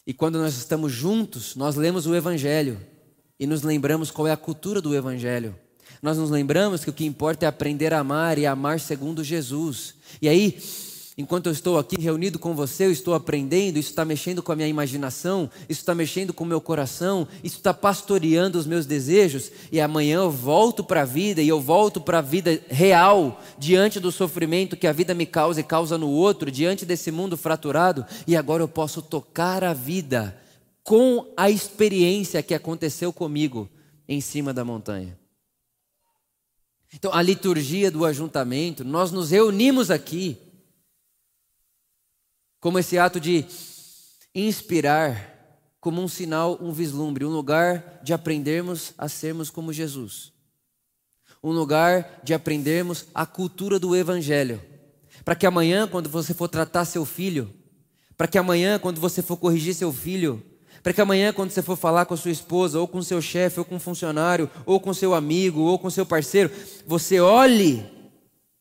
[0.07, 2.79] e quando nós estamos juntos, nós lemos o Evangelho
[3.39, 5.55] e nos lembramos qual é a cultura do Evangelho.
[6.03, 9.95] Nós nos lembramos que o que importa é aprender a amar e amar segundo Jesus.
[10.21, 10.59] E aí,
[11.17, 14.57] enquanto eu estou aqui reunido com você, eu estou aprendendo, isso está mexendo com a
[14.57, 19.51] minha imaginação, isso está mexendo com o meu coração, isso está pastoreando os meus desejos,
[19.71, 24.01] e amanhã eu volto para a vida e eu volto para a vida real, diante
[24.01, 28.05] do sofrimento que a vida me causa e causa no outro, diante desse mundo fraturado,
[28.27, 30.37] e agora eu posso tocar a vida
[30.83, 33.69] com a experiência que aconteceu comigo
[34.09, 35.19] em cima da montanha.
[36.93, 40.39] Então, a liturgia do ajuntamento, nós nos reunimos aqui
[42.65, 43.45] como esse ato de
[44.35, 50.33] inspirar, como um sinal, um vislumbre, um lugar de aprendermos a sermos como Jesus.
[51.43, 54.63] Um lugar de aprendermos a cultura do Evangelho.
[55.27, 57.51] Para que amanhã, quando você for tratar seu filho,
[58.17, 60.43] para que amanhã, quando você for corrigir seu filho,
[60.83, 63.59] para que amanhã, quando você for falar com a sua esposa, ou com seu chefe,
[63.59, 66.51] ou com um funcionário, ou com seu amigo, ou com seu parceiro,
[66.87, 67.85] você olhe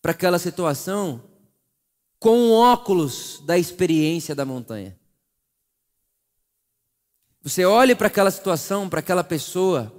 [0.01, 1.21] para aquela situação
[2.23, 4.97] com o óculos da experiência da montanha.
[7.41, 9.93] Você olhe para aquela situação, para aquela pessoa,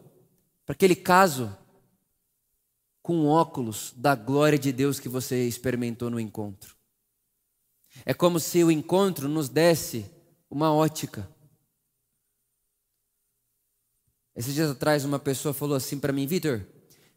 [0.64, 1.54] para aquele caso,
[3.02, 6.74] com óculos da glória de Deus que você experimentou no encontro.
[8.06, 10.10] É como se o encontro nos desse
[10.50, 11.28] uma ótica.
[14.34, 16.64] Esses dias atrás, uma pessoa falou assim para mim: Vitor,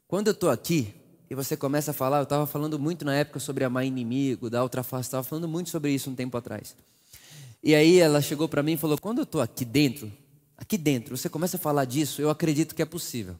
[0.06, 0.94] quando eu estou aqui
[1.30, 4.64] e você começa a falar, eu estava falando muito na época sobre amar inimigo, da
[4.64, 6.76] outra face, estava falando muito sobre isso um tempo atrás.
[7.62, 10.12] E aí ela chegou para mim e falou: quando eu estou aqui dentro,
[10.56, 13.36] aqui dentro, você começa a falar disso, eu acredito que é possível.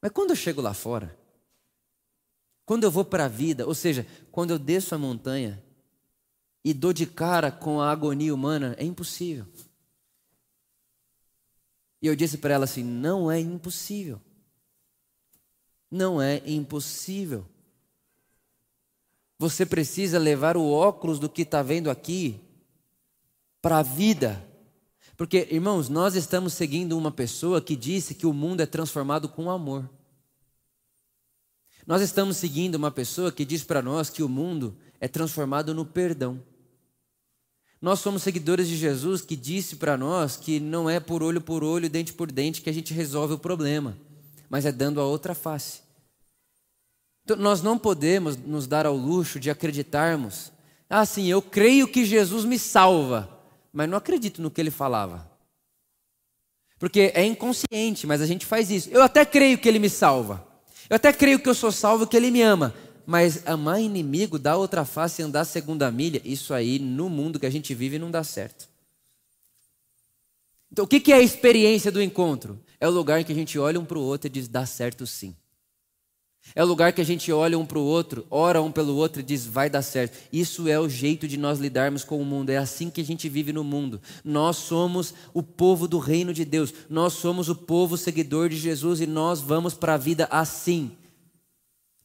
[0.00, 1.16] Mas quando eu chego lá fora,
[2.66, 5.62] quando eu vou para a vida, ou seja, quando eu desço a montanha
[6.62, 9.46] e dou de cara com a agonia humana, é impossível.
[12.02, 14.20] E eu disse para ela assim: não é impossível.
[15.90, 17.46] Não é impossível.
[19.38, 22.40] Você precisa levar o óculos do que está vendo aqui
[23.60, 24.46] para a vida.
[25.16, 29.50] Porque, irmãos, nós estamos seguindo uma pessoa que disse que o mundo é transformado com
[29.50, 29.88] amor.
[31.86, 35.84] Nós estamos seguindo uma pessoa que diz para nós que o mundo é transformado no
[35.84, 36.42] perdão.
[37.80, 41.62] Nós somos seguidores de Jesus que disse para nós que não é por olho por
[41.62, 43.98] olho, dente por dente que a gente resolve o problema,
[44.54, 45.80] mas é dando a outra face.
[47.24, 50.52] Então, nós não podemos nos dar ao luxo de acreditarmos,
[50.88, 53.28] ah, sim, eu creio que Jesus me salva,
[53.72, 55.28] mas não acredito no que ele falava.
[56.78, 58.88] Porque é inconsciente, mas a gente faz isso.
[58.90, 60.46] Eu até creio que ele me salva.
[60.88, 62.72] Eu até creio que eu sou salvo, que ele me ama.
[63.04, 67.46] Mas amar inimigo, dar outra face e andar segunda milha, isso aí no mundo que
[67.46, 68.68] a gente vive não dá certo.
[70.70, 72.63] Então, o que é a experiência do encontro?
[72.80, 74.66] É o lugar em que a gente olha um para o outro e diz: dá
[74.66, 75.34] certo sim.
[76.54, 79.20] É o lugar que a gente olha um para o outro, ora um pelo outro
[79.20, 80.18] e diz: vai dar certo.
[80.32, 82.50] Isso é o jeito de nós lidarmos com o mundo.
[82.50, 84.00] É assim que a gente vive no mundo.
[84.22, 86.74] Nós somos o povo do reino de Deus.
[86.88, 90.92] Nós somos o povo seguidor de Jesus e nós vamos para a vida assim.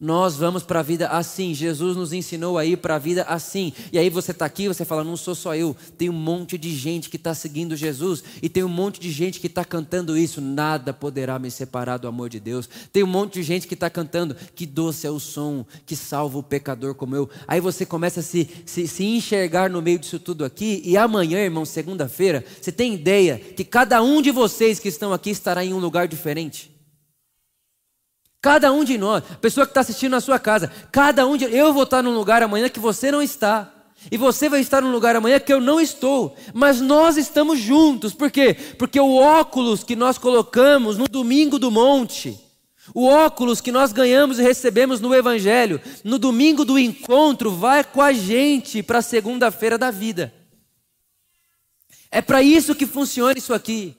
[0.02, 1.54] Nós vamos para a vida assim.
[1.54, 3.74] Jesus nos ensinou a ir para a vida assim.
[3.92, 5.76] E aí você está aqui, você fala, não sou só eu.
[5.98, 9.42] Tem um monte de gente que está seguindo Jesus e tem um monte de gente
[9.42, 10.40] que está cantando isso.
[10.40, 12.70] Nada poderá me separar do amor de Deus.
[12.94, 16.38] Tem um monte de gente que está cantando que doce é o som que salva
[16.38, 17.30] o pecador como eu.
[17.46, 20.82] Aí você começa a se, se, se enxergar no meio disso tudo aqui.
[20.86, 25.30] E amanhã, irmão, segunda-feira, você tem ideia que cada um de vocês que estão aqui
[25.30, 26.79] estará em um lugar diferente.
[28.42, 31.74] Cada um de nós, pessoa que está assistindo na sua casa, cada um de eu
[31.74, 33.74] vou estar num lugar amanhã que você não está.
[34.10, 38.14] E você vai estar num lugar amanhã que eu não estou, mas nós estamos juntos.
[38.14, 38.56] Por quê?
[38.78, 42.40] Porque o óculos que nós colocamos no domingo do monte,
[42.94, 48.02] o óculos que nós ganhamos e recebemos no Evangelho, no domingo do encontro, vai com
[48.02, 50.34] a gente para a segunda-feira da vida.
[52.10, 53.98] É para isso que funciona isso aqui.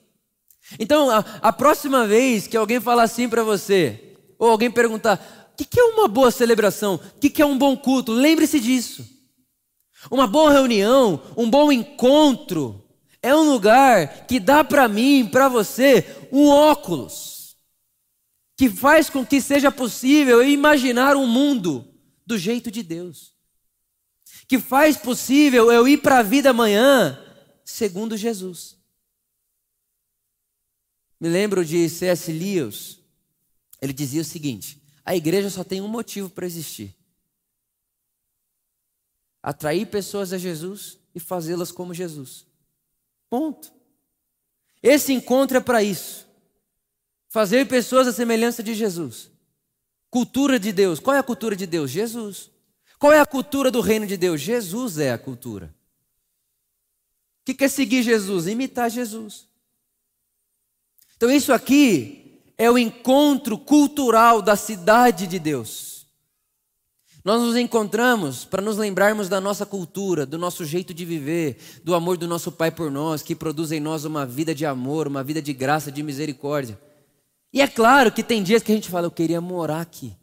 [0.79, 4.10] Então, a, a próxima vez que alguém falar assim para você,
[4.41, 6.95] ou alguém perguntar: o que é uma boa celebração?
[6.95, 8.11] O que é um bom culto?
[8.11, 9.07] Lembre-se disso.
[10.09, 12.83] Uma boa reunião, um bom encontro,
[13.21, 17.55] é um lugar que dá para mim, para você, um óculos,
[18.57, 21.87] que faz com que seja possível imaginar um mundo
[22.25, 23.35] do jeito de Deus,
[24.47, 27.23] que faz possível eu ir para a vida amanhã
[27.63, 28.75] segundo Jesus.
[31.19, 32.31] Me lembro de C.S.
[32.31, 33.00] Lewis,
[33.81, 36.95] ele dizia o seguinte: a igreja só tem um motivo para existir:
[39.41, 42.45] atrair pessoas a Jesus e fazê-las como Jesus.
[43.29, 43.73] Ponto.
[44.83, 46.27] Esse encontro é para isso.
[47.27, 49.31] Fazer pessoas à semelhança de Jesus.
[50.09, 50.99] Cultura de Deus.
[50.99, 51.89] Qual é a cultura de Deus?
[51.89, 52.51] Jesus.
[52.99, 54.41] Qual é a cultura do reino de Deus?
[54.41, 55.73] Jesus é a cultura.
[57.41, 58.47] O que é seguir Jesus?
[58.47, 59.47] Imitar Jesus.
[61.15, 62.20] Então, isso aqui
[62.57, 65.91] é o encontro cultural da cidade de Deus.
[67.23, 71.93] Nós nos encontramos para nos lembrarmos da nossa cultura, do nosso jeito de viver, do
[71.93, 75.23] amor do nosso Pai por nós, que produz em nós uma vida de amor, uma
[75.23, 76.79] vida de graça, de misericórdia.
[77.53, 80.15] E é claro que tem dias que a gente fala, eu queria morar aqui.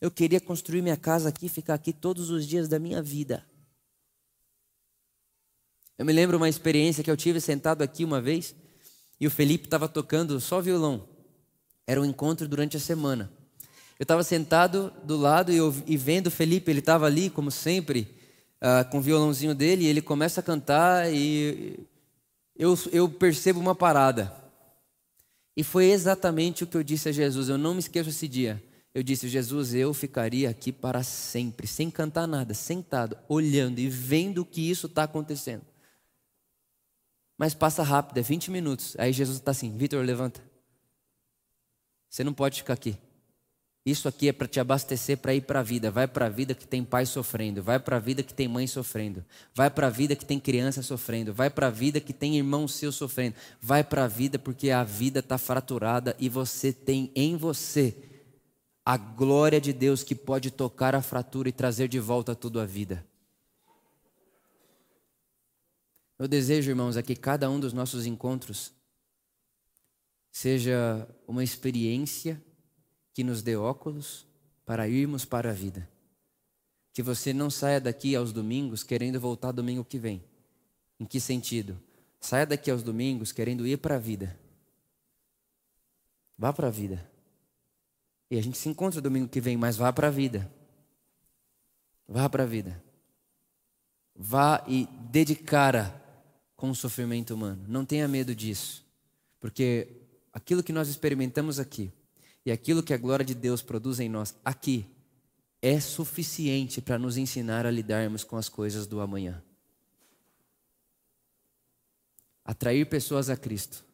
[0.00, 3.44] Eu queria construir minha casa aqui, ficar aqui todos os dias da minha vida.
[5.98, 8.54] Eu me lembro uma experiência que eu tive sentado aqui uma vez
[9.20, 11.08] e o Felipe estava tocando só violão.
[11.86, 13.30] Era um encontro durante a semana.
[13.98, 18.08] Eu estava sentado do lado e, e vendo o Felipe, ele estava ali, como sempre,
[18.62, 21.78] uh, com o violãozinho dele, e ele começa a cantar e
[22.56, 24.34] eu, eu percebo uma parada.
[25.56, 27.48] E foi exatamente o que eu disse a Jesus.
[27.48, 28.62] Eu não me esqueço esse dia.
[28.92, 34.44] Eu disse, Jesus, eu ficaria aqui para sempre, sem cantar nada, sentado, olhando e vendo
[34.44, 35.62] que isso está acontecendo.
[37.36, 38.96] Mas passa rápido, é 20 minutos.
[38.98, 40.40] Aí Jesus está assim, Vitor, levanta.
[42.08, 42.96] Você não pode ficar aqui.
[43.84, 45.90] Isso aqui é para te abastecer para ir para a vida.
[45.90, 47.62] Vai para a vida que tem pai sofrendo.
[47.62, 49.22] Vai para a vida que tem mãe sofrendo.
[49.54, 51.34] Vai para a vida que tem criança sofrendo.
[51.34, 53.36] Vai para a vida que tem irmão seu sofrendo.
[53.60, 57.94] Vai para a vida porque a vida está fraturada e você tem em você
[58.86, 62.64] a glória de Deus que pode tocar a fratura e trazer de volta tudo à
[62.64, 63.04] vida.
[66.18, 68.72] Meu desejo, irmãos, é que cada um dos nossos encontros
[70.30, 72.42] seja uma experiência
[73.12, 74.26] que nos dê óculos
[74.64, 75.88] para irmos para a vida.
[76.92, 80.22] Que você não saia daqui aos domingos querendo voltar domingo que vem.
[80.98, 81.80] Em que sentido?
[82.20, 84.38] Saia daqui aos domingos querendo ir para a vida.
[86.38, 87.08] Vá para a vida.
[88.30, 90.50] E a gente se encontra domingo que vem, mas vá para a vida.
[92.08, 92.82] Vá para a vida.
[94.14, 96.03] Vá e dedicara
[96.56, 97.64] com o sofrimento humano.
[97.68, 98.84] Não tenha medo disso.
[99.40, 99.88] Porque
[100.32, 101.92] aquilo que nós experimentamos aqui
[102.44, 104.86] e aquilo que a glória de Deus produz em nós aqui
[105.60, 109.42] é suficiente para nos ensinar a lidarmos com as coisas do amanhã.
[112.44, 113.84] Atrair pessoas a Cristo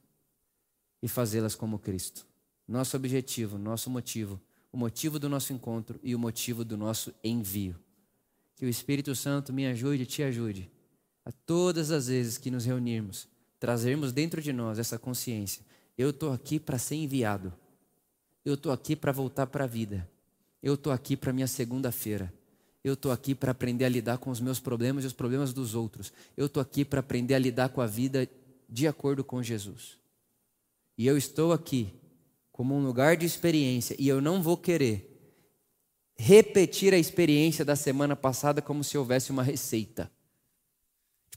[1.00, 2.26] e fazê-las como Cristo.
[2.66, 4.40] Nosso objetivo, nosso motivo,
[4.72, 7.76] o motivo do nosso encontro e o motivo do nosso envio.
[8.56, 10.70] Que o Espírito Santo me ajude te ajude
[11.24, 15.64] a todas as vezes que nos reunirmos, trazermos dentro de nós essa consciência.
[15.96, 17.52] Eu estou aqui para ser enviado.
[18.44, 20.08] Eu estou aqui para voltar para a vida.
[20.62, 22.32] Eu estou aqui para minha segunda-feira.
[22.82, 25.74] Eu estou aqui para aprender a lidar com os meus problemas e os problemas dos
[25.74, 26.12] outros.
[26.36, 28.28] Eu estou aqui para aprender a lidar com a vida
[28.68, 29.98] de acordo com Jesus.
[30.96, 31.92] E eu estou aqui
[32.50, 35.06] como um lugar de experiência e eu não vou querer
[36.16, 40.10] repetir a experiência da semana passada como se houvesse uma receita.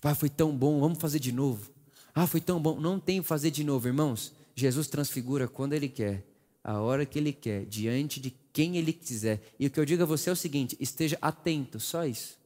[0.04, 1.72] Tipo, ah, foi tão bom, vamos fazer de novo.
[2.14, 2.78] Ah, foi tão bom.
[2.78, 4.34] Não tem fazer de novo, irmãos.
[4.54, 6.26] Jesus transfigura quando Ele quer,
[6.62, 9.41] a hora que Ele quer, diante de quem Ele quiser.
[9.58, 12.38] E o que eu digo a você é o seguinte: esteja atento, só isso.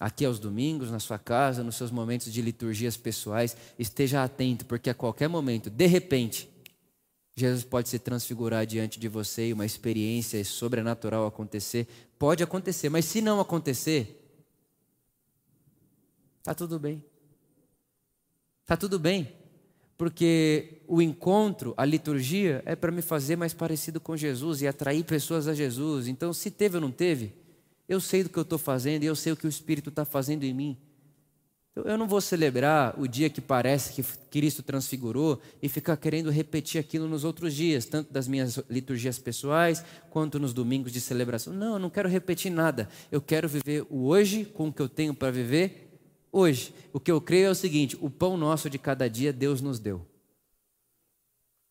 [0.00, 4.88] Aqui aos domingos, na sua casa, nos seus momentos de liturgias pessoais, esteja atento, porque
[4.88, 6.48] a qualquer momento, de repente,
[7.36, 11.86] Jesus pode se transfigurar diante de você e uma experiência sobrenatural acontecer.
[12.18, 14.21] Pode acontecer, mas se não acontecer,
[16.42, 17.02] está tudo bem.
[18.62, 19.42] Está tudo bem
[20.02, 25.04] porque o encontro, a liturgia, é para me fazer mais parecido com Jesus e atrair
[25.04, 26.08] pessoas a Jesus.
[26.08, 27.32] Então, se teve ou não teve,
[27.88, 30.04] eu sei do que eu estou fazendo e eu sei o que o Espírito está
[30.04, 30.76] fazendo em mim.
[31.70, 36.30] Então, eu não vou celebrar o dia que parece que Cristo transfigurou e ficar querendo
[36.30, 41.52] repetir aquilo nos outros dias, tanto das minhas liturgias pessoais quanto nos domingos de celebração.
[41.52, 42.88] Não, eu não quero repetir nada.
[43.08, 45.91] Eu quero viver o hoje com o que eu tenho para viver
[46.32, 46.74] hoje.
[46.92, 49.78] O que eu creio é o seguinte: o pão nosso de cada dia Deus nos
[49.78, 50.04] deu.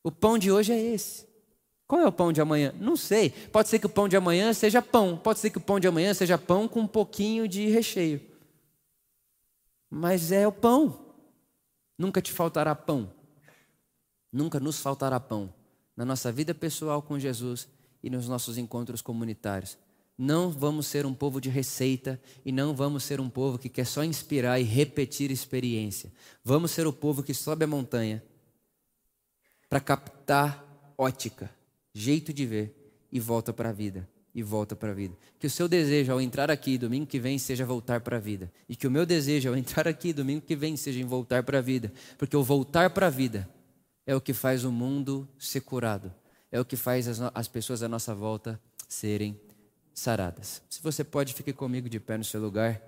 [0.03, 1.27] O pão de hoje é esse.
[1.87, 2.73] Qual é o pão de amanhã?
[2.79, 3.31] Não sei.
[3.31, 5.17] Pode ser que o pão de amanhã seja pão.
[5.17, 8.21] Pode ser que o pão de amanhã seja pão com um pouquinho de recheio.
[9.89, 11.05] Mas é o pão.
[11.97, 13.11] Nunca te faltará pão.
[14.31, 15.53] Nunca nos faltará pão.
[15.95, 17.67] Na nossa vida pessoal com Jesus
[18.01, 19.77] e nos nossos encontros comunitários.
[20.17, 23.85] Não vamos ser um povo de receita e não vamos ser um povo que quer
[23.85, 26.11] só inspirar e repetir experiência.
[26.43, 28.23] Vamos ser o povo que sobe a montanha
[29.69, 31.49] para captar ótica,
[31.93, 32.81] jeito de ver
[33.11, 34.07] e volta para a vida.
[34.33, 35.13] E volta para a vida.
[35.37, 38.49] Que o seu desejo ao entrar aqui domingo que vem seja voltar para a vida.
[38.69, 41.57] E que o meu desejo ao entrar aqui domingo que vem seja em voltar para
[41.57, 41.91] a vida.
[42.17, 43.49] Porque o voltar para a vida
[44.05, 46.13] é o que faz o mundo ser curado.
[46.49, 48.57] É o que faz as, as pessoas à nossa volta
[48.87, 49.37] serem
[49.93, 50.61] saradas.
[50.69, 52.81] Se você pode, fique comigo de pé no seu lugar.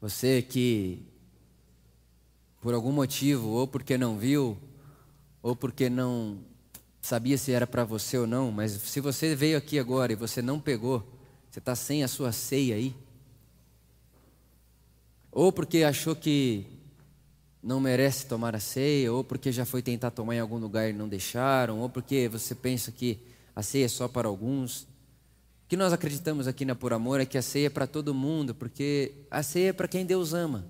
[0.00, 1.06] Você que,
[2.62, 4.58] por algum motivo, ou porque não viu,
[5.42, 6.42] ou porque não
[7.02, 10.40] sabia se era para você ou não, mas se você veio aqui agora e você
[10.40, 11.19] não pegou,
[11.50, 12.94] você está sem a sua ceia aí?
[15.32, 16.64] Ou porque achou que
[17.60, 20.92] não merece tomar a ceia, ou porque já foi tentar tomar em algum lugar e
[20.92, 23.18] não deixaram, ou porque você pensa que
[23.54, 24.82] a ceia é só para alguns.
[24.82, 24.86] O
[25.68, 28.54] que nós acreditamos aqui na Por Amor é que a ceia é para todo mundo,
[28.54, 30.64] porque a ceia é para quem Deus ama.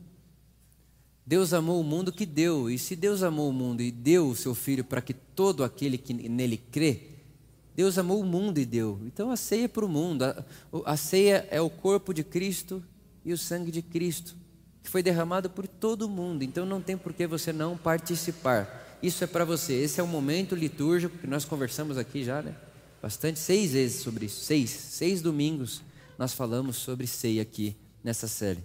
[1.26, 4.34] Deus amou o mundo que deu, e se Deus amou o mundo e deu o
[4.34, 7.09] seu filho para que todo aquele que nele crê
[7.80, 9.00] Deus amou o mundo e deu.
[9.06, 10.24] Então a ceia é para o mundo.
[10.24, 10.44] A,
[10.84, 12.84] a ceia é o corpo de Cristo
[13.24, 14.36] e o sangue de Cristo,
[14.82, 16.42] que foi derramado por todo mundo.
[16.42, 18.98] Então não tem por que você não participar.
[19.02, 19.72] Isso é para você.
[19.72, 22.54] Esse é o momento litúrgico que nós conversamos aqui já, né?
[23.00, 24.44] Bastante, seis vezes sobre isso.
[24.44, 24.68] Seis.
[24.68, 25.80] Seis domingos
[26.18, 27.74] nós falamos sobre ceia aqui
[28.04, 28.62] nessa série.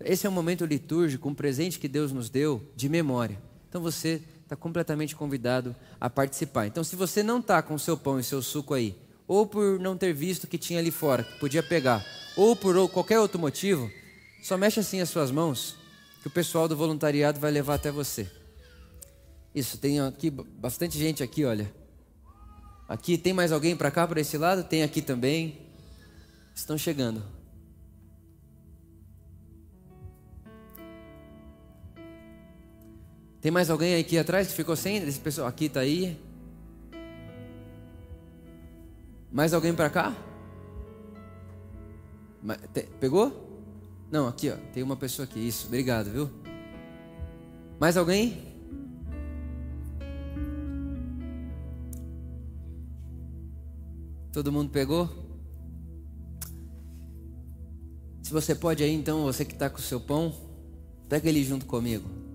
[0.00, 3.38] Esse é um momento litúrgico, um presente que Deus nos deu de memória.
[3.68, 6.66] Então você está completamente convidado a participar.
[6.66, 9.96] Então, se você não está com seu pão e seu suco aí, ou por não
[9.96, 12.04] ter visto que tinha ali fora, que podia pegar,
[12.36, 13.90] ou por qualquer outro motivo,
[14.40, 15.76] só mexe assim as suas mãos,
[16.22, 18.30] que o pessoal do voluntariado vai levar até você.
[19.52, 21.72] Isso, tem aqui bastante gente aqui, olha.
[22.88, 24.62] Aqui tem mais alguém para cá, para esse lado?
[24.62, 25.58] Tem aqui também.
[26.54, 27.35] Estão chegando.
[33.46, 34.96] Tem mais alguém aqui atrás que ficou sem?
[34.96, 36.18] Esse pessoal aqui está aí.
[39.30, 40.16] Mais alguém para cá?
[42.98, 43.64] Pegou?
[44.10, 45.38] Não, aqui ó, tem uma pessoa aqui.
[45.38, 46.28] Isso, obrigado, viu?
[47.78, 48.42] Mais alguém?
[54.32, 55.08] Todo mundo pegou?
[58.24, 60.34] Se você pode aí, então, você que está com o seu pão,
[61.08, 62.25] pega ele junto comigo.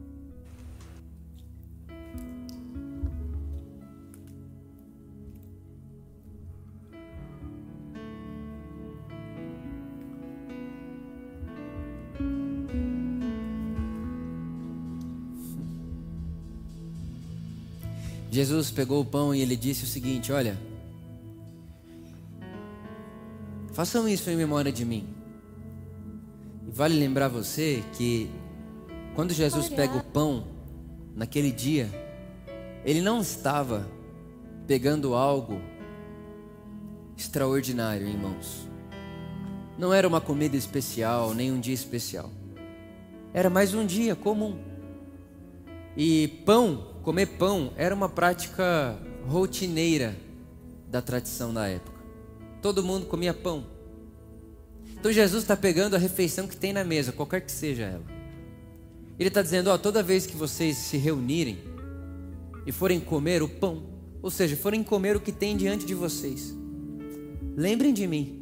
[18.62, 20.56] Jesus pegou o pão e ele disse o seguinte: Olha,
[23.74, 25.08] façam isso em memória de mim.
[26.68, 28.30] E vale lembrar você que
[29.16, 30.46] quando Jesus pega o pão
[31.16, 31.90] naquele dia,
[32.86, 33.90] ele não estava
[34.68, 35.60] pegando algo
[37.18, 38.70] extraordinário em mãos.
[39.76, 42.30] Não era uma comida especial, nem um dia especial.
[43.34, 44.56] Era mais um dia comum.
[45.98, 48.98] E pão, comer pão, era uma prática
[49.28, 50.16] rotineira
[50.88, 52.00] da tradição da época.
[52.62, 53.66] Todo mundo comia pão.
[55.00, 58.04] Então Jesus está pegando a refeição que tem na mesa, qualquer que seja ela.
[59.18, 61.58] Ele está dizendo: ó, toda vez que vocês se reunirem
[62.66, 63.84] e forem comer o pão,
[64.22, 66.56] ou seja, forem comer o que tem diante de vocês,
[67.56, 68.38] lembrem de mim.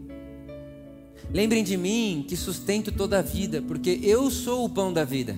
[1.31, 5.37] Lembrem de mim que sustento toda a vida, porque eu sou o pão da vida.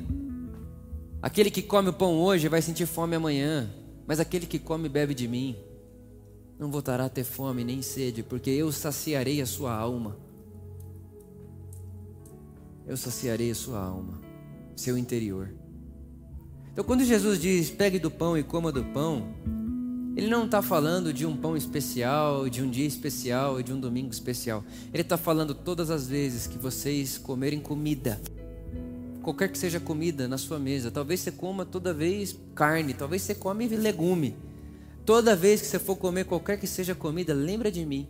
[1.21, 3.69] Aquele que come o pão hoje vai sentir fome amanhã,
[4.07, 5.55] mas aquele que come e bebe de mim
[6.57, 10.17] não voltará a ter fome nem sede, porque eu saciarei a sua alma.
[12.87, 14.19] Eu saciarei a sua alma,
[14.75, 15.53] seu interior.
[16.71, 19.27] Então, quando Jesus diz: pegue do pão e coma do pão,
[20.15, 24.11] ele não está falando de um pão especial, de um dia especial de um domingo
[24.11, 24.63] especial.
[24.93, 28.19] Ele está falando todas as vezes que vocês comerem comida,
[29.21, 30.91] qualquer que seja comida na sua mesa.
[30.91, 34.35] Talvez você coma toda vez carne, talvez você come legume.
[35.05, 38.07] Toda vez que você for comer qualquer que seja comida, lembra de mim.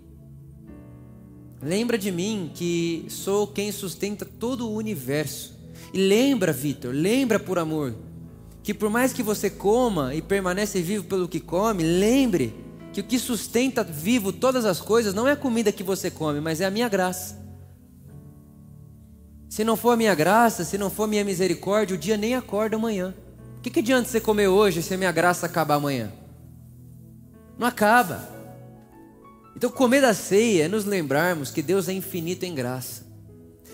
[1.62, 5.60] Lembra de mim que sou quem sustenta todo o universo.
[5.94, 7.96] E lembra, Vitor, lembra por amor
[8.64, 12.54] que por mais que você coma e permanece vivo pelo que come, lembre
[12.94, 16.40] que o que sustenta vivo todas as coisas não é a comida que você come,
[16.40, 17.41] mas é a minha graça.
[19.52, 22.36] Se não for a minha graça, se não for a minha misericórdia, o dia nem
[22.36, 23.14] acorda amanhã.
[23.58, 26.10] O que, que adianta você comer hoje se a minha graça acabar amanhã?
[27.60, 28.30] Não acaba.
[29.54, 33.06] Então, comer da ceia é nos lembrarmos que Deus é infinito em graça,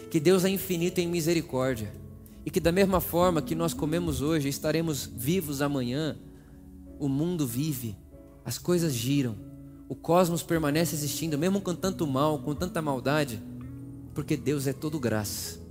[0.10, 1.94] que Deus é infinito em misericórdia
[2.44, 6.18] e que da mesma forma que nós comemos hoje, estaremos vivos amanhã.
[6.98, 7.96] O mundo vive,
[8.44, 9.36] as coisas giram,
[9.88, 13.40] o cosmos permanece existindo, mesmo com tanto mal, com tanta maldade,
[14.16, 15.67] porque Deus é todo graça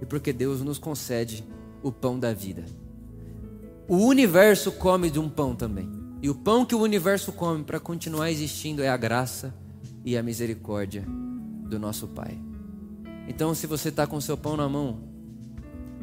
[0.00, 1.44] e porque Deus nos concede
[1.82, 2.64] o pão da vida.
[3.88, 5.88] O universo come de um pão também,
[6.22, 9.54] e o pão que o universo come para continuar existindo é a graça
[10.04, 11.04] e a misericórdia
[11.68, 12.38] do nosso Pai.
[13.28, 15.00] Então, se você está com seu pão na mão,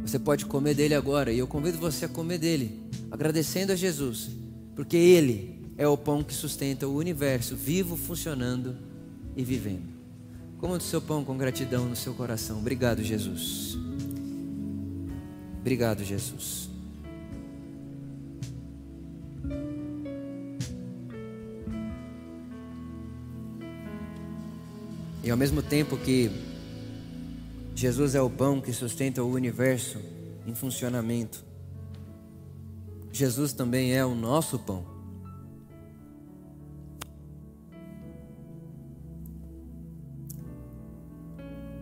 [0.01, 2.81] você pode comer dele agora e eu convido você a comer dele,
[3.11, 4.29] agradecendo a Jesus,
[4.75, 8.77] porque ele é o pão que sustenta o universo vivo, funcionando
[9.35, 9.97] e vivendo.
[10.59, 12.59] Coma do seu pão com gratidão no seu coração.
[12.59, 13.77] Obrigado, Jesus.
[15.67, 16.69] Obrigado, Jesus.
[25.21, 26.31] E ao mesmo tempo que
[27.75, 29.99] Jesus é o pão que sustenta o universo
[30.45, 31.43] em funcionamento.
[33.11, 34.85] Jesus também é o nosso pão.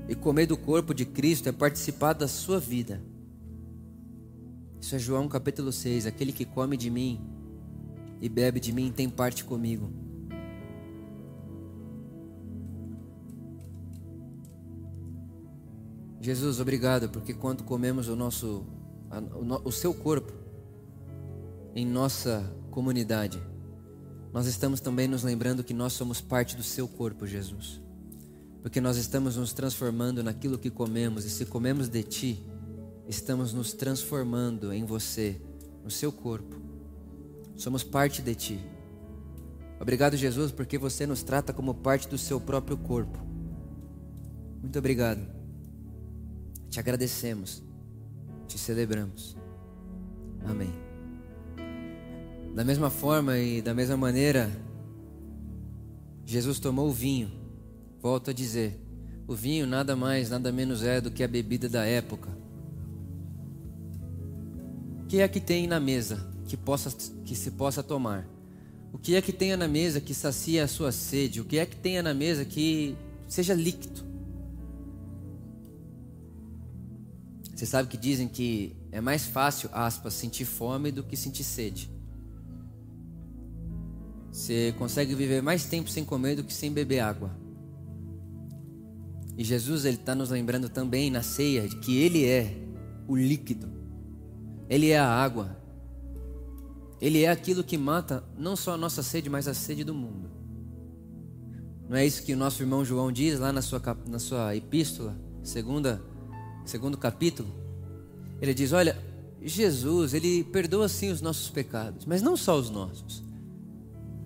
[0.09, 2.99] E comer do corpo de Cristo é participar da sua vida.
[4.85, 6.05] Isso é João capítulo 6.
[6.05, 7.19] Aquele que come de mim
[8.21, 9.91] e bebe de mim tem parte comigo.
[16.21, 18.63] Jesus, obrigado, porque quando comemos o nosso
[19.63, 20.31] o seu corpo
[21.73, 23.41] em nossa comunidade,
[24.31, 27.81] nós estamos também nos lembrando que nós somos parte do seu corpo, Jesus.
[28.61, 32.45] Porque nós estamos nos transformando naquilo que comemos, e se comemos de ti,
[33.07, 35.39] estamos nos transformando em você,
[35.83, 36.55] no seu corpo.
[37.55, 38.59] Somos parte de ti.
[39.79, 43.19] Obrigado, Jesus, porque você nos trata como parte do seu próprio corpo.
[44.61, 45.21] Muito obrigado.
[46.69, 47.63] Te agradecemos,
[48.47, 49.37] te celebramos.
[50.43, 50.73] Amém.
[52.55, 54.49] Da mesma forma e da mesma maneira,
[56.25, 57.31] Jesus tomou o vinho.
[57.99, 58.79] Volto a dizer,
[59.27, 62.44] o vinho nada mais, nada menos é do que a bebida da época.
[65.15, 66.93] Que é que tem na mesa que, possa,
[67.23, 68.27] que se possa tomar?
[68.91, 71.39] O que é que tenha na mesa que sacia a sua sede?
[71.39, 74.03] O que é que tenha na mesa que seja líquido?
[77.55, 81.89] Você sabe que dizem que é mais fácil, aspas, sentir fome do que sentir sede.
[84.33, 87.31] Você consegue viver mais tempo sem comer do que sem beber água.
[89.37, 92.53] E Jesus ele está nos lembrando também na ceia de que Ele é
[93.07, 93.74] o líquido,
[94.69, 95.57] Ele é a água.
[96.99, 100.29] Ele é aquilo que mata não só a nossa sede, mas a sede do mundo.
[101.87, 105.15] Não é isso que o nosso irmão João diz lá na sua, na sua epístola,
[105.43, 106.01] segunda,
[106.65, 107.49] segundo capítulo?
[108.41, 108.97] Ele diz: Olha,
[109.41, 113.23] Jesus, ele perdoa sim os nossos pecados, mas não só os nossos.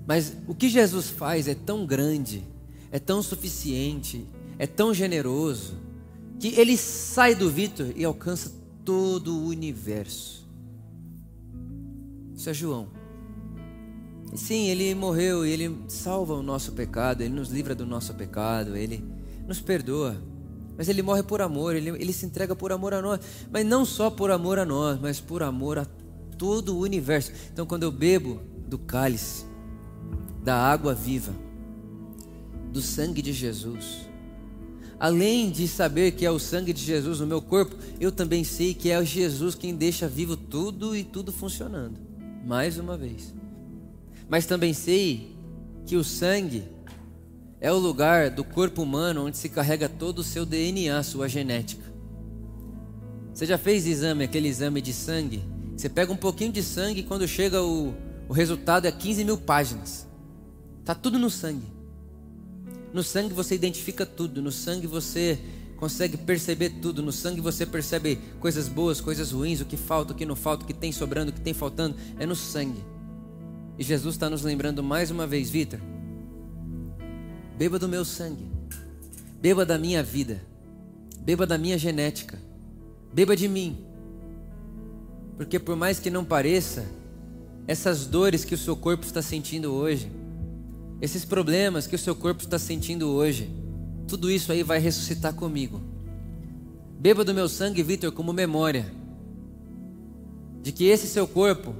[0.07, 2.43] Mas o que Jesus faz é tão grande,
[2.91, 4.25] é tão suficiente,
[4.57, 5.77] é tão generoso,
[6.39, 8.58] que ele sai do Vitor e alcança
[8.89, 10.49] todo o universo.
[12.33, 12.87] Isso é João.
[14.33, 18.75] Sim, ele morreu e ele salva o nosso pecado, ele nos livra do nosso pecado,
[18.75, 19.03] ele
[19.47, 20.19] nos perdoa.
[20.75, 23.19] Mas ele morre por amor, ele, ele se entrega por amor a nós.
[23.51, 25.85] Mas não só por amor a nós, mas por amor a
[26.35, 27.31] todo o universo.
[27.53, 29.45] Então, quando eu bebo do cálice,
[30.43, 31.35] da água viva,
[32.73, 34.08] do sangue de Jesus,
[34.99, 38.73] além de saber que é o sangue de Jesus no meu corpo, eu também sei
[38.73, 41.97] que é Jesus quem deixa vivo tudo e tudo funcionando.
[42.45, 43.33] Mais uma vez.
[44.27, 45.35] Mas também sei
[45.85, 46.63] que o sangue
[47.61, 51.83] é o lugar do corpo humano onde se carrega todo o seu DNA, sua genética.
[53.33, 55.41] Você já fez exame, aquele exame de sangue?
[55.75, 57.93] Você pega um pouquinho de sangue e quando chega o,
[58.27, 60.05] o resultado é 15 mil páginas.
[60.81, 61.78] Está tudo no sangue.
[62.93, 64.41] No sangue você identifica tudo.
[64.41, 65.39] No sangue você
[65.77, 67.01] consegue perceber tudo.
[67.01, 70.63] No sangue você percebe coisas boas, coisas ruins, o que falta, o que não falta,
[70.63, 71.95] o que tem sobrando, o que tem faltando.
[72.19, 72.83] É no sangue.
[73.77, 75.79] E Jesus está nos lembrando mais uma vez, Vitor
[77.57, 78.49] Beba do meu sangue.
[79.41, 80.41] Beba da minha vida.
[81.19, 82.39] Beba da minha genética.
[83.13, 83.77] Beba de mim.
[85.35, 86.85] Porque por mais que não pareça,
[87.67, 90.09] essas dores que o seu corpo está sentindo hoje,
[91.01, 93.49] esses problemas que o seu corpo está sentindo hoje,
[94.07, 95.81] tudo isso aí vai ressuscitar comigo.
[96.99, 98.99] Beba do meu sangue, Vitor, como memória
[100.61, 101.73] de que esse seu corpo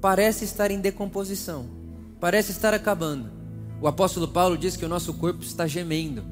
[0.00, 1.66] parece estar em decomposição,
[2.18, 3.30] parece estar acabando.
[3.80, 6.24] O apóstolo Paulo diz que o nosso corpo está gemendo.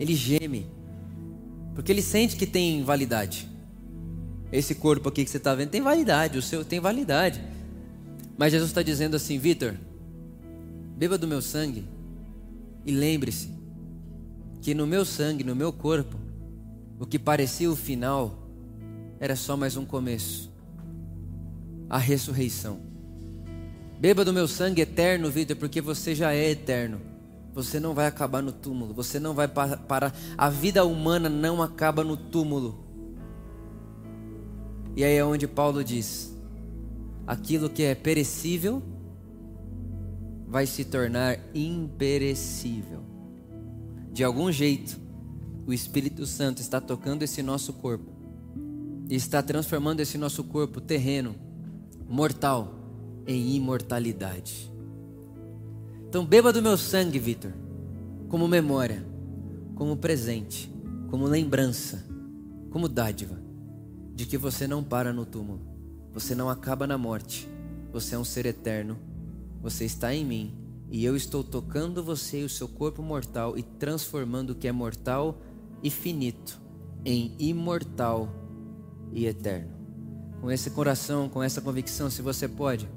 [0.00, 0.66] Ele geme.
[1.74, 3.48] Porque ele sente que tem validade.
[4.50, 7.42] Esse corpo aqui que você está vendo tem validade, o seu tem validade.
[8.38, 9.74] Mas Jesus está dizendo assim, Vitor,
[10.96, 11.84] beba do meu sangue
[12.84, 13.50] e lembre-se
[14.60, 16.18] que no meu sangue, no meu corpo,
[16.98, 18.48] o que parecia o final
[19.20, 20.52] era só mais um começo
[21.88, 22.80] a ressurreição.
[23.98, 27.00] Beba do meu sangue eterno, Vitor, porque você já é eterno.
[27.54, 28.92] Você não vai acabar no túmulo.
[28.94, 30.14] Você não vai parar.
[30.36, 32.84] A vida humana não acaba no túmulo.
[34.96, 36.36] E aí é onde Paulo diz:
[37.26, 38.82] aquilo que é perecível
[40.46, 43.02] vai se tornar imperecível.
[44.12, 45.00] De algum jeito,
[45.66, 48.14] o Espírito Santo está tocando esse nosso corpo
[49.08, 51.34] está transformando esse nosso corpo terreno,
[52.08, 52.74] mortal
[53.26, 54.72] em imortalidade.
[56.08, 57.52] Então beba do meu sangue, Vitor,
[58.28, 59.04] como memória,
[59.74, 60.72] como presente,
[61.10, 62.04] como lembrança,
[62.70, 63.42] como dádiva
[64.14, 65.60] de que você não para no túmulo,
[66.12, 67.48] você não acaba na morte,
[67.92, 68.96] você é um ser eterno,
[69.64, 70.54] você está em mim
[70.88, 74.72] e eu estou tocando você e o seu corpo mortal e transformando o que é
[74.72, 75.40] mortal
[75.82, 76.62] e finito
[77.04, 78.28] em imortal
[79.12, 79.74] e eterno.
[80.40, 82.88] Com esse coração, com essa convicção, se você pode,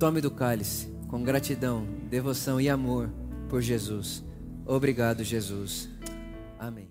[0.00, 3.10] Tome do cálice com gratidão, devoção e amor
[3.50, 4.24] por Jesus.
[4.64, 5.90] Obrigado, Jesus.
[6.58, 6.89] Amém.